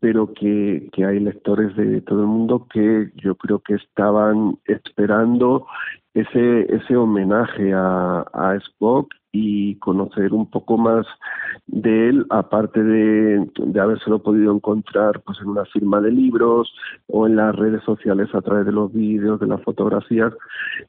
pero 0.01 0.33
que, 0.33 0.88
que 0.92 1.05
hay 1.05 1.18
lectores 1.18 1.74
de 1.77 2.01
todo 2.03 2.20
el 2.20 2.29
mundo 2.29 2.66
que 2.72 3.11
yo 3.16 3.35
creo 3.35 3.59
que 3.59 3.74
estaban 3.74 4.59
esperando 4.66 5.66
ese, 6.14 6.72
ese 6.72 6.96
homenaje 6.96 7.72
a, 7.74 8.24
a 8.33 8.55
Spock 8.57 9.12
y 9.33 9.77
conocer 9.77 10.33
un 10.33 10.51
poco 10.51 10.79
más 10.79 11.07
de 11.67 12.09
él, 12.09 12.27
aparte 12.31 12.83
de, 12.83 13.47
de 13.57 13.81
habérselo 13.81 14.23
podido 14.23 14.55
encontrar 14.55 15.21
pues 15.21 15.38
en 15.41 15.49
una 15.49 15.67
firma 15.67 16.01
de 16.01 16.11
libros 16.11 16.73
o 17.09 17.27
en 17.27 17.37
las 17.37 17.55
redes 17.55 17.83
sociales 17.85 18.29
a 18.35 18.41
través 18.41 18.64
de 18.64 18.73
los 18.73 18.93
vídeos, 18.93 19.38
de 19.38 19.47
las 19.47 19.62
fotografías, 19.62 20.33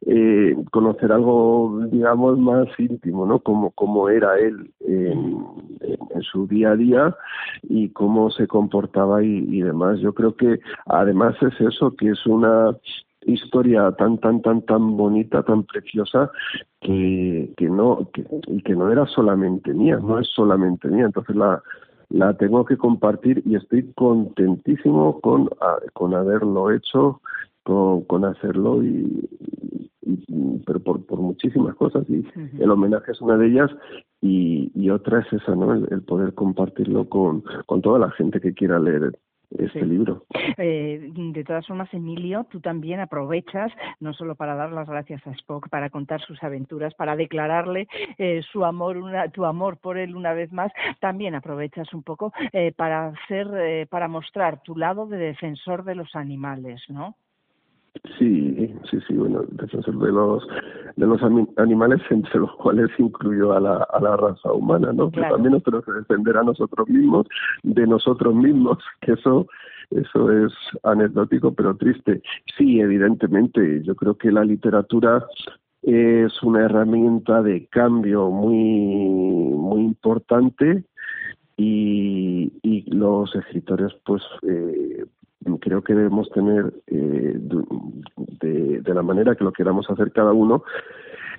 eh, 0.05 0.55
conocer 0.71 1.11
algo, 1.11 1.81
digamos, 1.91 2.39
más 2.39 2.67
íntimo, 2.77 3.25
¿no? 3.25 3.39
Como, 3.39 3.71
como 3.71 4.09
era 4.09 4.37
él 4.39 4.71
en, 4.81 5.45
en, 5.81 6.21
su 6.21 6.47
día 6.47 6.71
a 6.71 6.75
día 6.75 7.15
y 7.63 7.89
cómo 7.89 8.29
se 8.31 8.47
comportaba 8.47 9.23
y, 9.23 9.45
y 9.49 9.61
demás. 9.61 9.99
Yo 9.99 10.13
creo 10.13 10.35
que 10.35 10.59
además 10.85 11.35
es 11.41 11.59
eso, 11.59 11.95
que 11.95 12.11
es 12.11 12.25
una 12.25 12.75
historia 13.29 13.91
tan 13.93 14.17
tan 14.17 14.41
tan 14.41 14.61
tan 14.63 14.97
bonita 14.97 15.43
tan 15.43 15.63
preciosa 15.63 16.31
que, 16.81 17.53
que 17.57 17.69
no 17.69 18.09
que, 18.13 18.25
y 18.47 18.61
que 18.61 18.75
no 18.75 18.91
era 18.91 19.05
solamente 19.07 19.73
mía 19.73 19.99
no 20.01 20.19
es 20.19 20.27
solamente 20.29 20.87
mía. 20.89 21.05
Entonces 21.05 21.35
la 21.35 21.61
la 22.09 22.33
tengo 22.35 22.65
que 22.65 22.77
compartir 22.77 23.43
y 23.45 23.55
estoy 23.55 23.91
contentísimo 23.93 25.19
con 25.21 25.49
con 25.93 26.13
haberlo 26.13 26.71
hecho 26.71 27.21
con, 27.63 28.03
con 28.05 28.25
hacerlo 28.25 28.83
y, 28.83 29.29
pero 30.65 30.79
por, 30.79 31.05
por 31.05 31.19
muchísimas 31.19 31.75
cosas. 31.75 32.09
Y 32.09 32.25
el 32.59 32.71
homenaje 32.71 33.11
es 33.11 33.21
una 33.21 33.37
de 33.37 33.47
ellas 33.47 33.69
y, 34.21 34.71
y 34.73 34.89
otra 34.89 35.19
es 35.19 35.33
esa 35.33 35.55
no 35.55 35.73
el, 35.73 35.87
el 35.91 36.01
poder 36.01 36.33
compartirlo 36.33 37.07
con 37.07 37.43
con 37.65 37.81
toda 37.81 37.99
la 37.99 38.11
gente 38.11 38.41
que 38.41 38.53
quiera 38.53 38.79
leer 38.79 39.11
este 39.57 39.85
libro. 39.85 40.25
Eh, 40.57 41.11
de 41.13 41.43
todas 41.43 41.65
formas, 41.65 41.93
Emilio, 41.93 42.45
tú 42.49 42.59
también 42.59 42.99
aprovechas, 42.99 43.71
no 43.99 44.13
solo 44.13 44.35
para 44.35 44.55
dar 44.55 44.71
las 44.71 44.87
gracias 44.87 45.25
a 45.25 45.31
Spock, 45.31 45.69
para 45.69 45.89
contar 45.89 46.21
sus 46.21 46.41
aventuras, 46.43 46.93
para 46.93 47.15
declararle 47.15 47.87
eh, 48.17 48.41
su 48.51 48.65
amor, 48.65 48.97
una, 48.97 49.29
tu 49.29 49.45
amor 49.45 49.77
por 49.77 49.97
él 49.97 50.15
una 50.15 50.33
vez 50.33 50.51
más, 50.51 50.71
también 50.99 51.35
aprovechas 51.35 51.93
un 51.93 52.03
poco 52.03 52.33
eh, 52.53 52.71
para 52.75 53.07
hacer, 53.07 53.47
eh, 53.55 53.87
para 53.89 54.07
mostrar 54.07 54.61
tu 54.61 54.75
lado 54.75 55.07
de 55.07 55.17
defensor 55.17 55.83
de 55.83 55.95
los 55.95 56.15
animales, 56.15 56.81
¿no? 56.89 57.15
Sí, 58.17 58.73
sí, 58.89 58.99
sí, 59.07 59.13
bueno, 59.13 59.43
defensor 59.49 59.97
de 59.99 60.11
los 60.11 60.47
de 60.95 61.05
los 61.05 61.21
animales 61.57 62.01
entre 62.09 62.39
los 62.39 62.51
cuales 62.57 62.89
incluyó 62.97 63.53
a 63.53 63.59
la, 63.59 63.87
a 63.91 63.99
la 63.99 64.17
raza 64.17 64.51
humana, 64.51 64.91
¿no? 64.93 65.11
Que 65.11 65.21
también 65.21 65.53
nos 65.53 65.63
tenemos 65.63 65.85
que 65.85 65.91
defender 65.93 66.37
a 66.37 66.43
nosotros 66.43 66.87
mismos, 66.87 67.27
de 67.63 67.87
nosotros 67.87 68.35
mismos, 68.35 68.77
que 69.01 69.13
eso 69.13 69.47
eso 69.91 70.31
es 70.31 70.53
anecdótico 70.83 71.53
pero 71.53 71.75
triste. 71.75 72.21
Sí, 72.57 72.79
evidentemente, 72.79 73.81
yo 73.83 73.95
creo 73.95 74.15
que 74.15 74.31
la 74.31 74.43
literatura 74.43 75.25
es 75.81 76.43
una 76.43 76.65
herramienta 76.65 77.41
de 77.41 77.65
cambio 77.67 78.29
muy 78.29 79.53
muy 79.55 79.81
importante 79.81 80.83
y, 81.57 82.51
y 82.61 82.89
los 82.93 83.33
escritores 83.35 83.93
pues 84.05 84.21
eh, 84.43 85.05
creo 85.59 85.83
que 85.83 85.93
debemos 85.93 86.29
tener, 86.31 86.73
eh, 86.87 87.33
de, 88.41 88.93
la 88.93 89.03
manera 89.03 89.35
que 89.35 89.43
lo 89.43 89.53
queramos 89.53 89.89
hacer 89.89 90.11
cada 90.11 90.33
uno, 90.33 90.63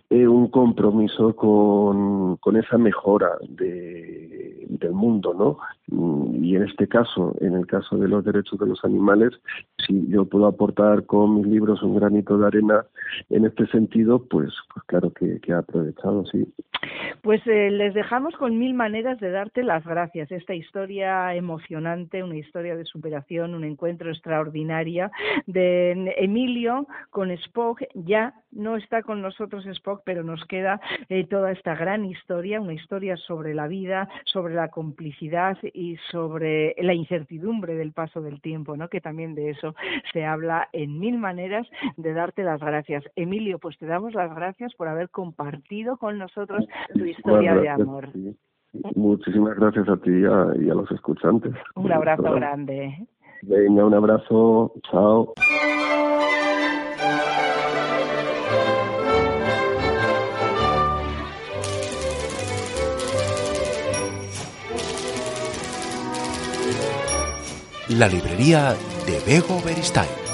eh, 0.09 0.27
un 0.27 0.49
compromiso 0.49 1.37
con, 1.37 2.37
con 2.37 2.57
esa 2.57 2.79
mejora 2.79 3.31
de, 3.49 4.67
del 4.69 4.93
mundo, 4.93 5.35
¿no? 5.35 5.59
Mm, 5.89 6.45
y 6.45 6.57
en 6.57 6.63
este 6.65 6.89
caso, 6.89 7.35
en 7.41 7.55
el 7.55 7.67
caso 7.67 7.97
de 7.97 8.09
los 8.09 8.25
derechos 8.25 8.59
de 8.59 8.67
los 8.67 8.85
animales, 8.85 9.33
si 9.87 10.09
yo 10.09 10.25
puedo 10.25 10.47
aportar 10.47 11.05
con 11.07 11.37
mis 11.37 11.47
libros 11.47 11.83
un 11.83 11.97
granito 11.97 12.39
de 12.39 12.47
arena 12.47 12.85
en 13.29 13.45
este 13.45 13.67
sentido, 13.67 14.25
pues, 14.25 14.53
pues 14.73 14.85
claro 14.87 15.11
que, 15.11 15.41
que 15.41 15.53
ha 15.53 15.59
aprovechado, 15.59 16.25
sí. 16.27 16.47
Pues 17.23 17.43
eh, 17.47 17.71
les 17.71 17.93
dejamos 17.93 18.35
con 18.37 18.59
mil 18.59 18.73
maneras 18.73 19.21
de 19.21 19.31
darte 19.31 19.63
las 19.63 19.85
gracias. 19.85 20.33
Esta 20.33 20.55
historia 20.55 21.35
emocionante, 21.35 22.23
una 22.23 22.37
historia 22.37 22.77
de 22.77 22.85
superación, 22.85 23.55
un 23.55 23.65
encuentro 23.65 23.90
extraordinario 23.99 25.11
de 25.47 26.15
Emilio 26.19 26.87
con 27.11 27.31
Spock. 27.31 27.83
Ya 27.95 28.35
no 28.53 28.77
está 28.77 29.03
con 29.03 29.23
nosotros 29.23 29.65
Spock, 29.67 30.03
pero 30.05 30.23
nos 30.23 30.45
queda 30.47 30.81
eh, 31.09 31.27
toda 31.27 31.53
esta 31.53 31.75
gran 31.75 32.05
historia, 32.05 32.61
una 32.61 32.75
historia 32.75 33.17
sobre 33.17 33.55
la 33.55 33.69
vida, 33.69 34.09
sobre 34.25 34.55
la 34.55 34.69
complicidad 34.69 35.57
y 35.63 35.97
sobre 36.11 36.75
la 36.79 36.95
incertidumbre 36.95 37.75
del 37.75 37.93
paso 37.93 38.21
del 38.21 38.41
tiempo, 38.41 38.77
¿no? 38.77 38.89
Que 38.89 39.01
también 39.01 39.35
de 39.35 39.51
eso 39.51 39.75
se 40.13 40.25
habla 40.25 40.69
en 40.73 40.99
mil 40.99 41.19
maneras 41.19 41.67
de 41.97 42.13
darte 42.13 42.43
las 42.43 42.61
gracias. 42.61 43.05
Emilio, 43.17 43.59
pues 43.59 43.79
te 43.79 43.87
damos 43.87 44.15
las 44.15 44.35
gracias 44.35 44.75
por 44.75 44.89
haber 44.89 45.11
compartido 45.11 45.97
con 45.97 46.19
nosotros 46.19 46.67
tu 46.95 47.05
historia 47.05 47.55
de 47.55 47.69
amor. 47.69 48.09
Muchísimas 48.95 49.57
gracias 49.57 49.89
a 49.89 49.97
ti 49.97 50.11
y 50.11 50.25
a, 50.25 50.75
los 50.75 50.91
escuchantes. 50.93 51.55
Un 51.75 51.93
abrazo 51.93 52.33
grande. 52.33 53.07
Venga, 53.43 53.85
un 53.85 53.95
abrazo. 53.95 54.73
Chao. 54.91 55.35
La 67.89 68.07
librería 68.07 68.77
de 69.05 69.19
Bego 69.27 69.61
Beristain. 69.65 70.30